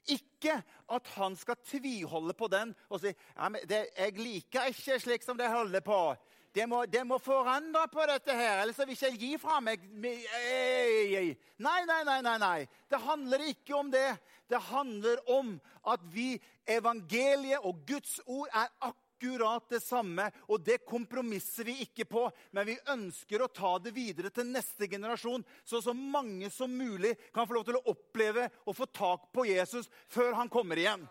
ikke 0.07 0.57
at 0.93 1.07
han 1.17 1.35
skal 1.35 1.59
tviholde 1.65 2.33
på 2.37 2.47
den 2.51 2.73
og 2.89 3.01
si 3.01 3.11
ja, 3.11 3.49
det, 3.69 3.87
'Jeg 3.97 4.17
liker 4.19 4.71
ikke 4.71 4.99
slik 4.99 5.23
som 5.23 5.37
det 5.37 5.51
holder 5.51 5.79
på.' 5.79 6.15
Det 6.55 6.65
må, 6.69 6.85
det 6.85 7.03
må 7.05 7.17
forandre 7.21 7.83
på 7.91 8.01
dette 8.09 8.33
her, 8.33 8.61
ellers 8.61 8.79
vil 8.79 8.97
jeg 8.97 9.13
ikke 9.13 9.25
gi 9.25 9.37
fra 9.37 9.59
meg 9.61 9.83
Nei, 9.93 11.81
nei, 11.85 12.03
nei, 12.07 12.21
nei, 12.21 12.37
nei. 12.41 12.67
Det 12.89 12.97
handler 12.97 13.43
ikke 13.45 13.75
om 13.75 13.91
det. 13.91 14.17
Det 14.49 14.61
handler 14.61 15.21
om 15.29 15.61
at 15.85 15.99
vi, 16.13 16.41
evangeliet 16.65 17.59
og 17.61 17.83
Guds 17.85 18.19
ord, 18.25 18.47
er 18.47 18.71
akkurat 18.81 19.06
akkurat 19.17 19.69
det 19.69 19.79
samme, 19.79 20.31
og 20.47 20.61
det 20.61 20.85
kompromisser 20.85 21.63
vi 21.63 21.81
ikke 21.81 22.05
på. 22.05 22.29
Men 22.51 22.65
vi 22.65 22.77
ønsker 22.87 23.41
å 23.41 23.47
ta 23.47 23.77
det 23.79 23.91
videre 23.91 24.29
til 24.29 24.45
neste 24.45 24.87
generasjon, 24.87 25.43
så 25.63 25.81
så 25.81 25.93
mange 25.93 26.49
som 26.49 26.71
mulig 26.71 27.15
kan 27.33 27.47
få 27.47 27.53
lov 27.57 27.65
til 27.65 27.79
å 27.79 27.85
oppleve 27.89 28.49
og 28.65 28.75
få 28.75 28.85
tak 28.85 29.31
på 29.33 29.45
Jesus 29.49 29.89
før 30.07 30.33
han 30.33 30.49
kommer 30.49 30.77
igjen. 30.77 31.07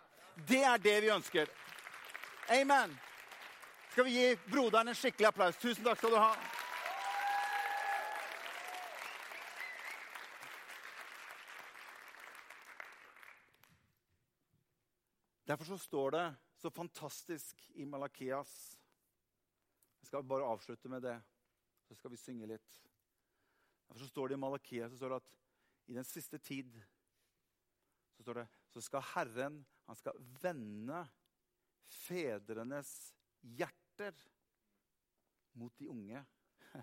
Det 0.46 0.62
er 0.62 0.78
det 0.78 1.00
vi 1.02 1.10
ønsker. 1.10 1.48
Amen. 2.50 2.94
Skal 3.90 4.04
vi 4.04 4.18
gi 4.18 4.36
broderen 4.46 4.88
en 4.88 4.94
skikkelig 4.94 5.32
applaus? 5.32 5.58
Tusen 5.58 5.84
takk 5.84 5.98
skal 5.98 6.12
du 6.12 6.20
ha. 6.20 6.34
Derfor 15.46 15.64
så 15.64 15.78
står 15.78 16.10
det 16.10 16.26
så 16.56 16.70
fantastisk 16.70 17.62
i 17.74 17.84
Malakias. 17.84 18.52
Jeg 20.00 20.10
skal 20.10 20.24
bare 20.24 20.48
avslutte 20.48 20.88
med 20.88 21.02
det, 21.04 21.16
så 21.88 21.94
skal 21.94 22.12
vi 22.12 22.20
synge 22.20 22.48
litt. 22.48 22.82
Derfor 23.86 24.10
står 24.10 24.28
det 24.28 24.38
i 24.38 24.42
Malakias 24.42 24.92
så 24.92 25.00
står 25.00 25.14
det 25.14 25.22
at 25.22 25.34
i 25.86 25.94
den 25.94 26.06
siste 26.06 26.38
tid 26.42 26.78
så 28.16 28.24
står 28.24 28.40
det, 28.40 28.46
så 28.72 28.82
skal 28.82 29.04
Herren 29.14 29.60
han 29.86 29.98
skal 29.98 30.18
vende 30.42 31.04
fedrenes 31.86 32.90
hjerter 33.54 34.16
mot 35.54 35.76
de 35.78 35.86
unge. 35.92 36.22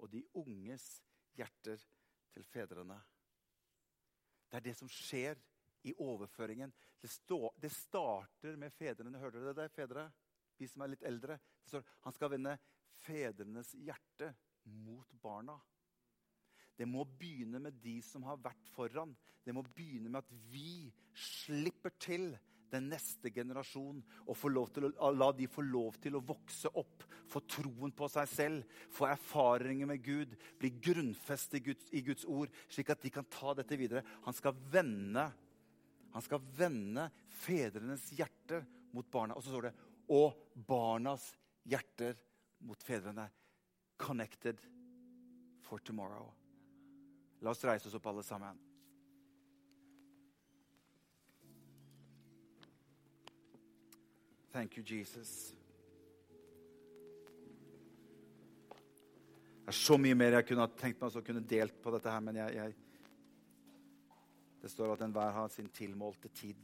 Og 0.00 0.08
de 0.12 0.22
unges 0.40 0.86
hjerter 1.36 1.82
til 2.32 2.46
fedrene. 2.48 2.96
Det 4.48 4.58
er 4.58 4.64
det 4.70 4.76
som 4.78 4.88
skjer 4.90 5.36
i 5.88 5.94
overføringen. 5.98 6.72
Det, 7.00 7.08
stå, 7.08 7.52
det 7.60 7.72
starter 7.72 8.58
med 8.60 8.72
fedrene. 8.76 9.20
Hørte 9.20 9.42
dere 9.42 9.56
det, 9.62 9.70
fedre? 9.74 10.06
Vi 10.60 10.68
som 10.68 10.84
er 10.84 10.92
litt 10.92 11.06
eldre. 11.08 11.38
Det 11.62 11.72
står, 11.72 11.84
han 12.04 12.16
skal 12.16 12.32
vende 12.34 12.56
fedrenes 13.00 13.72
hjerte 13.80 14.34
mot 14.84 15.08
barna. 15.22 15.56
Det 16.76 16.88
må 16.88 17.04
begynne 17.04 17.60
med 17.60 17.80
de 17.82 17.98
som 18.04 18.24
har 18.28 18.40
vært 18.40 18.68
foran. 18.72 19.12
Det 19.44 19.52
må 19.56 19.64
begynne 19.64 20.08
med 20.08 20.22
at 20.22 20.30
vi 20.52 20.88
slipper 21.16 21.92
til 22.00 22.30
den 22.70 22.86
neste 22.92 23.32
generasjon 23.34 23.98
og 24.30 24.44
å, 24.46 25.10
la 25.10 25.30
de 25.34 25.48
få 25.50 25.64
lov 25.66 25.98
til 26.02 26.16
å 26.16 26.22
vokse 26.24 26.70
opp, 26.78 27.04
få 27.28 27.42
troen 27.50 27.92
på 27.96 28.08
seg 28.12 28.30
selv, 28.30 28.76
få 28.94 29.08
erfaringer 29.10 29.90
med 29.90 30.02
Gud, 30.04 30.36
bli 30.60 30.70
grunnfestet 30.78 31.58
i 31.58 31.64
Guds, 31.70 31.90
i 31.90 32.04
Guds 32.06 32.26
ord, 32.30 32.52
slik 32.70 32.92
at 32.94 33.02
de 33.02 33.12
kan 33.12 33.26
ta 33.26 33.56
dette 33.58 33.78
videre. 33.78 34.04
Han 34.26 34.36
skal 34.36 34.56
vende 34.70 35.26
han 36.12 36.22
skal 36.22 36.42
vende 36.56 37.06
fedrenes 37.42 38.08
hjerter 38.18 38.64
mot 38.96 39.10
barna. 39.10 39.36
Og 39.36 39.44
så 39.44 39.52
står 39.52 39.68
det 39.68 39.76
og 40.10 40.34
barnas 40.66 41.30
hjerter 41.70 42.18
mot 42.66 42.82
fedrene. 42.82 43.28
Connected 44.00 44.58
for 45.62 45.78
tomorrow. 45.78 46.32
La 47.40 47.54
oss 47.54 47.64
reise 47.64 47.88
oss 47.88 47.96
opp, 47.96 48.06
alle 48.10 48.24
sammen. 48.26 48.58
Thank 54.50 54.76
you, 54.76 54.84
Jesus. 54.84 55.54
Det 59.60 59.70
er 59.70 59.78
så 59.78 59.94
mye 60.02 60.16
mer 60.18 60.34
jeg 60.34 60.48
kunne 60.48 60.64
ha 60.66 60.72
tenkt 60.74 60.98
meg 60.98 61.14
å 61.14 61.22
kunne 61.22 61.44
delt 61.46 61.76
på 61.78 61.92
dette 61.94 62.10
her, 62.10 62.22
men 62.26 62.40
jeg, 62.40 62.56
jeg 62.56 62.74
det 64.62 64.70
står 64.70 64.92
at 64.92 65.02
enhver 65.02 65.30
har 65.30 65.48
sin 65.48 65.68
tilmålte 65.68 66.28
tid. 66.28 66.54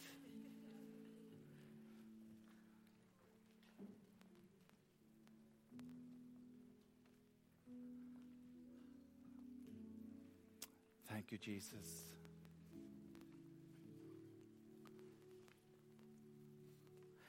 Thank 11.08 11.32
you, 11.32 11.38
Jesus. 11.54 12.16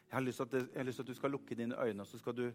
Jeg 0.10 0.16
har, 0.16 0.22
lyst 0.22 0.38
til 0.38 0.44
at, 0.44 0.52
det, 0.52 0.60
jeg 0.74 0.80
har 0.80 0.84
lyst 0.84 1.00
at 1.00 1.08
du 1.08 1.14
skal 1.14 1.32
lukke 1.32 1.56
dine 1.56 1.84
øyne 1.84 2.02
og 2.02 2.08
så 2.08 2.18
skal 2.18 2.36
du 2.36 2.52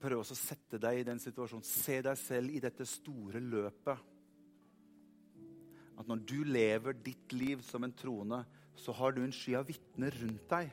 prøve 0.00 0.20
å 0.20 0.36
sette 0.36 0.78
deg 0.78 1.00
i 1.00 1.06
den 1.06 1.20
situasjonen. 1.22 1.64
Se 1.64 2.00
deg 2.02 2.18
selv 2.18 2.54
i 2.54 2.62
dette 2.62 2.86
store 2.86 3.40
løpet. 3.40 4.13
At 5.98 6.08
når 6.10 6.22
du 6.26 6.38
lever 6.46 6.96
ditt 7.04 7.32
liv 7.34 7.62
som 7.62 7.84
en 7.86 7.94
troende, 7.94 8.42
så 8.76 8.92
har 8.92 9.14
du 9.14 9.22
en 9.22 9.34
sky 9.34 9.54
av 9.58 9.68
vitner 9.68 10.14
rundt 10.22 10.48
deg. 10.50 10.72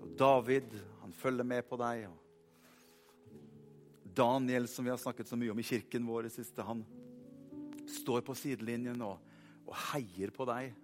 Så 0.00 0.10
David 0.18 0.74
han 1.02 1.14
følger 1.14 1.46
med 1.46 1.66
på 1.68 1.78
deg. 1.80 2.08
Daniel, 4.14 4.68
som 4.70 4.86
vi 4.86 4.92
har 4.92 5.00
snakket 5.00 5.30
så 5.30 5.38
mye 5.38 5.52
om 5.54 5.60
i 5.62 5.66
kirken 5.66 6.06
vår 6.06 6.28
i 6.28 6.34
siste, 6.34 6.62
han 6.66 6.84
står 7.90 8.22
på 8.26 8.36
sidelinjen 8.38 9.00
og, 9.04 9.18
og 9.66 9.74
heier 9.90 10.32
på 10.34 10.46
deg 10.48 10.74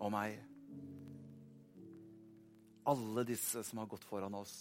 og 0.00 0.10
meg. 0.14 0.38
Alle 2.90 3.24
disse 3.28 3.62
som 3.66 3.82
har 3.82 3.90
gått 3.90 4.06
foran 4.06 4.34
oss. 4.38 4.54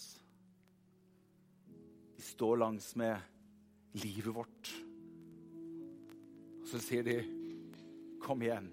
De 2.19 2.25
står 2.25 2.59
langs 2.59 2.91
med 2.99 3.97
livet 3.97 4.35
vårt. 4.35 4.71
Og 6.59 6.67
så 6.69 6.81
sier 6.83 7.05
de, 7.07 7.17
'Kom 8.19 8.41
igjen. 8.41 8.69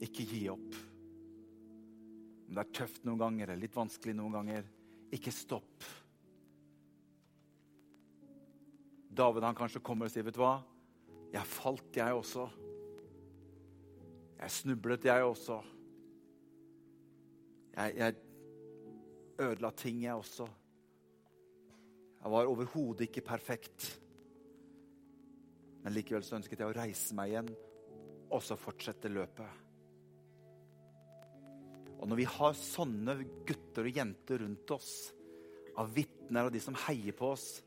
Ikke 0.00 0.24
gi 0.24 0.48
opp.' 0.52 0.78
Om 2.48 2.54
det 2.56 2.62
er 2.64 2.72
tøft 2.74 3.04
noen 3.06 3.18
ganger 3.18 3.48
eller 3.48 3.62
litt 3.62 3.76
vanskelig 3.76 4.14
noen 4.18 4.32
ganger, 4.34 4.64
ikke 5.14 5.30
stopp. 5.30 5.84
David 9.10 9.46
han 9.46 9.54
kanskje 9.54 9.82
kommer 9.82 10.06
og 10.06 10.10
sier, 10.10 10.22
'Vet 10.22 10.34
du 10.34 10.40
hva? 10.42 10.62
Jeg 11.32 11.46
falt, 11.46 11.96
jeg 11.96 12.12
også. 12.12 12.48
Jeg 14.40 14.50
snublet, 14.50 15.04
jeg 15.04 15.22
også. 15.22 15.62
Jeg, 17.76 17.96
jeg 17.96 18.14
ødela 19.38 19.70
ting, 19.70 20.02
jeg 20.02 20.14
også. 20.14 20.48
Jeg 22.22 22.30
var 22.30 22.46
overhodet 22.46 23.00
ikke 23.00 23.20
perfekt. 23.20 24.00
Men 25.82 25.92
likevel 25.92 26.24
så 26.24 26.36
ønsket 26.36 26.60
jeg 26.60 26.68
å 26.68 26.76
reise 26.76 27.14
meg 27.14 27.30
igjen 27.30 27.52
og 28.30 28.42
så 28.44 28.56
fortsette 28.58 29.10
løpet. 29.12 29.66
Og 32.00 32.08
når 32.08 32.20
vi 32.22 32.28
har 32.32 32.56
sånne 32.56 33.16
gutter 33.48 33.88
og 33.88 33.96
jenter 34.00 34.40
rundt 34.44 34.72
oss, 34.76 34.92
av 35.78 35.90
vitner 35.94 36.48
og 36.48 36.54
de 36.54 36.60
som 36.62 36.76
heier 36.88 37.14
på 37.16 37.28
oss 37.30 37.60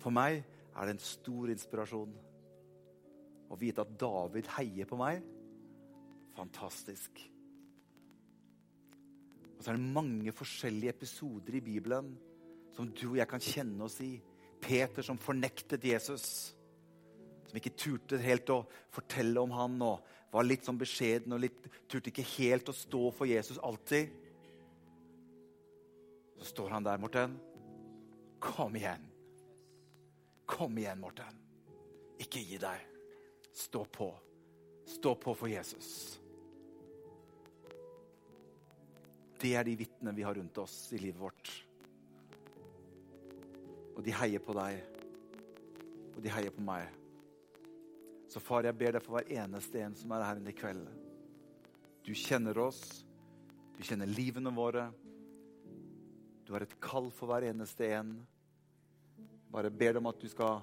For 0.00 0.14
meg 0.14 0.40
er 0.40 0.86
det 0.88 0.94
en 0.94 1.02
stor 1.02 1.50
inspirasjon 1.52 2.14
å 3.48 3.56
vite 3.60 3.84
at 3.84 3.92
David 4.00 4.48
heier 4.56 4.88
på 4.88 4.96
meg. 5.00 5.22
Fantastisk. 6.36 7.20
Og 9.56 9.62
så 9.62 9.72
er 9.72 9.78
det 9.78 9.94
mange 9.96 10.34
forskjellige 10.36 10.92
episoder 10.92 11.56
i 11.56 11.62
Bibelen 11.64 12.10
som 12.76 12.90
du 12.92 13.06
og 13.08 13.16
jeg 13.18 13.30
kan 13.30 13.42
kjenne 13.42 13.88
oss 13.88 13.96
i. 14.04 14.12
Peter 14.60 15.06
som 15.06 15.18
fornektet 15.18 15.86
Jesus. 15.88 16.26
Som 17.48 17.58
ikke 17.60 17.76
turte 17.80 18.20
helt 18.20 18.50
å 18.52 18.62
fortelle 18.92 19.40
om 19.40 19.52
han 19.56 19.76
og 19.84 20.04
var 20.32 20.44
litt 20.44 20.66
sånn 20.68 20.78
beskjeden 20.80 21.32
og 21.32 21.40
litt, 21.40 21.68
turte 21.88 22.12
ikke 22.12 22.26
helt 22.36 22.68
å 22.68 22.76
stå 22.76 23.02
for 23.16 23.30
Jesus 23.30 23.60
alltid. 23.64 24.12
Så 26.38 26.52
står 26.52 26.76
han 26.76 26.86
der, 26.86 27.00
Morten. 27.00 27.38
Kom 28.38 28.76
igjen. 28.78 29.08
Kom 30.48 30.76
igjen, 30.78 31.00
Morten. 31.00 31.40
Ikke 32.20 32.42
gi 32.44 32.60
deg. 32.60 32.84
Stå 33.56 33.84
på. 33.90 34.12
Stå 34.88 35.14
på 35.20 35.34
for 35.36 35.50
Jesus. 35.50 36.18
Det 39.38 39.54
er 39.54 39.66
de 39.66 39.76
vitnene 39.78 40.14
vi 40.16 40.24
har 40.26 40.34
rundt 40.34 40.58
oss 40.58 40.76
i 40.92 41.00
livet 41.00 41.20
vårt. 41.20 41.50
Og 43.96 44.04
de 44.06 44.14
heier 44.14 44.42
på 44.42 44.54
deg, 44.54 44.78
og 46.14 46.22
de 46.22 46.32
heier 46.32 46.54
på 46.54 46.62
meg. 46.62 46.86
Så 48.28 48.40
far, 48.44 48.66
jeg 48.68 48.76
ber 48.76 48.92
deg 48.92 49.04
for 49.04 49.16
hver 49.16 49.30
eneste 49.40 49.80
en 49.80 49.94
som 49.96 50.12
er 50.12 50.26
her 50.26 50.40
inne 50.40 50.52
i 50.52 50.56
kveld. 50.56 50.84
Du 52.04 52.12
kjenner 52.16 52.58
oss, 52.60 52.82
du 53.76 53.84
kjenner 53.86 54.10
livene 54.10 54.52
våre. 54.54 54.88
Du 56.44 56.52
har 56.54 56.64
et 56.64 56.76
kall 56.80 57.08
for 57.14 57.30
hver 57.30 57.46
eneste 57.48 57.88
en. 57.96 58.14
Bare 59.52 59.72
ber 59.72 59.96
deg 59.96 60.02
om 60.02 60.10
at 60.10 60.20
du 60.20 60.28
skal 60.28 60.60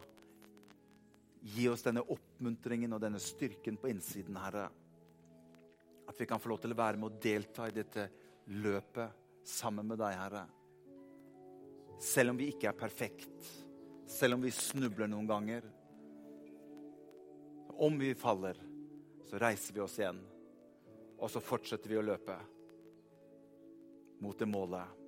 gi 1.46 1.68
oss 1.70 1.86
denne 1.86 2.02
oppmuntringen 2.02 2.94
og 2.94 3.02
denne 3.02 3.22
styrken 3.22 3.78
på 3.82 3.90
innsiden, 3.92 4.38
Herre. 4.42 4.68
At 6.10 6.22
vi 6.22 6.28
kan 6.30 6.42
få 6.42 6.52
lov 6.52 6.62
til 6.62 6.74
å 6.74 6.78
være 6.78 7.02
med 7.02 7.12
og 7.12 7.22
delta 7.22 7.70
i 7.70 7.74
dette 7.74 8.08
løpet 8.54 9.46
sammen 9.46 9.90
med 9.90 10.02
deg, 10.02 10.18
Herre. 10.18 10.46
Selv 12.02 12.34
om 12.34 12.42
vi 12.42 12.50
ikke 12.52 12.70
er 12.70 12.78
perfekt, 12.78 13.50
selv 14.10 14.38
om 14.38 14.46
vi 14.46 14.54
snubler 14.54 15.10
noen 15.10 15.30
ganger. 15.30 15.66
Om 17.78 18.00
vi 18.00 18.16
faller, 18.16 18.60
så 19.30 19.40
reiser 19.42 19.74
vi 19.74 19.82
oss 19.84 19.98
igjen, 20.00 20.20
og 21.20 21.32
så 21.32 21.42
fortsetter 21.44 21.92
vi 21.92 21.98
å 22.00 22.06
løpe 22.06 22.36
mot 24.24 24.38
det 24.40 24.48
målet. 24.48 25.02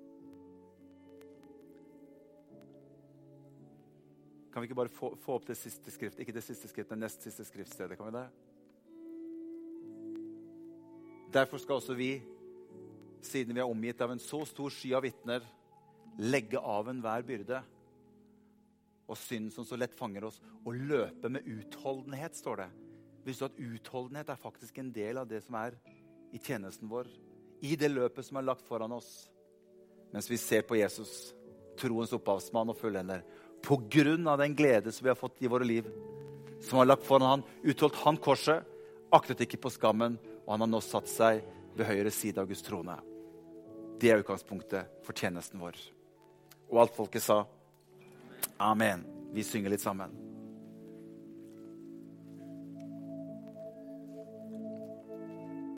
Kan 4.51 4.63
vi 4.63 4.67
ikke 4.67 4.79
bare 4.79 4.91
få, 4.91 5.13
få 5.21 5.37
opp 5.37 5.47
det 5.47 5.55
siste 5.59 5.93
skrift, 5.93 6.19
ikke 6.19 6.35
det 6.35 6.43
siste 6.43 6.67
skrift, 6.67 6.89
men 6.91 7.05
nest 7.05 7.23
siste 7.23 7.45
skriftstedet? 7.47 7.97
Kan 7.99 8.09
vi 8.09 8.17
det? 8.17 8.27
Derfor 11.37 11.61
skal 11.61 11.79
også 11.79 11.95
vi 11.95 12.15
siden 13.23 13.55
vi 13.55 13.61
er 13.61 13.69
omgitt 13.69 14.01
av 14.01 14.11
en 14.11 14.21
så 14.21 14.43
stor 14.49 14.73
sky 14.73 14.93
av 14.97 15.03
vitner, 15.05 15.45
legge 16.17 16.59
av 16.59 16.89
enhver 16.89 17.25
byrde 17.27 17.61
og 19.07 19.17
synd 19.19 19.53
som 19.55 19.65
så 19.65 19.77
lett 19.79 19.95
fanger 19.95 20.27
oss, 20.27 20.41
og 20.65 20.75
løpe 20.75 21.31
med 21.31 21.47
utholdenhet, 21.47 22.35
står 22.35 22.63
det. 22.63 22.67
Visste 23.27 23.47
du 23.47 23.51
at 23.51 23.61
utholdenhet 23.73 24.29
er 24.31 24.39
faktisk 24.39 24.77
en 24.79 24.91
del 24.95 25.19
av 25.19 25.27
det 25.27 25.41
som 25.45 25.57
er 25.59 25.77
i 26.35 26.39
tjenesten 26.39 26.91
vår? 26.91 27.09
I 27.63 27.75
det 27.79 27.89
løpet 27.91 28.27
som 28.27 28.39
er 28.39 28.47
lagt 28.47 28.67
foran 28.67 28.93
oss. 28.95 29.27
Mens 30.13 30.29
vi 30.31 30.37
ser 30.39 30.63
på 30.67 30.77
Jesus, 30.79 31.33
troens 31.79 32.13
opphavsmann 32.15 32.71
og 32.71 32.79
fullender. 32.79 33.23
På 33.63 33.79
grunn 33.89 34.27
av 34.29 34.39
den 34.39 34.55
glede 34.55 34.93
som 34.93 35.07
vi 35.07 35.11
har 35.11 35.19
fått 35.19 35.41
i 35.43 35.51
våre 35.51 35.67
liv, 35.67 35.87
som 36.61 36.79
har 36.79 36.89
lagt 36.89 37.05
foran 37.07 37.31
han, 37.31 37.45
utholdt 37.63 37.99
han 38.03 38.19
korset, 38.21 38.63
aktet 39.13 39.43
ikke 39.45 39.59
på 39.63 39.71
skammen, 39.73 40.17
og 40.45 40.53
han 40.53 40.63
har 40.65 40.71
nå 40.71 40.81
satt 40.83 41.09
seg 41.11 41.43
ved 41.77 41.87
høyre 41.87 42.11
side 42.13 42.41
av 42.41 42.47
Guds 42.49 42.63
trone. 42.65 42.95
Det 43.99 44.11
er 44.11 44.21
utgangspunktet 44.21 45.03
for 45.05 45.17
tjenesten 45.17 45.61
vår. 45.61 45.77
Og 46.71 46.81
alt 46.83 46.95
folket 46.95 47.23
sa 47.23 47.43
amen. 48.57 49.05
Vi 49.33 49.43
synger 49.43 49.69
litt 49.69 49.81
sammen. 49.81 50.26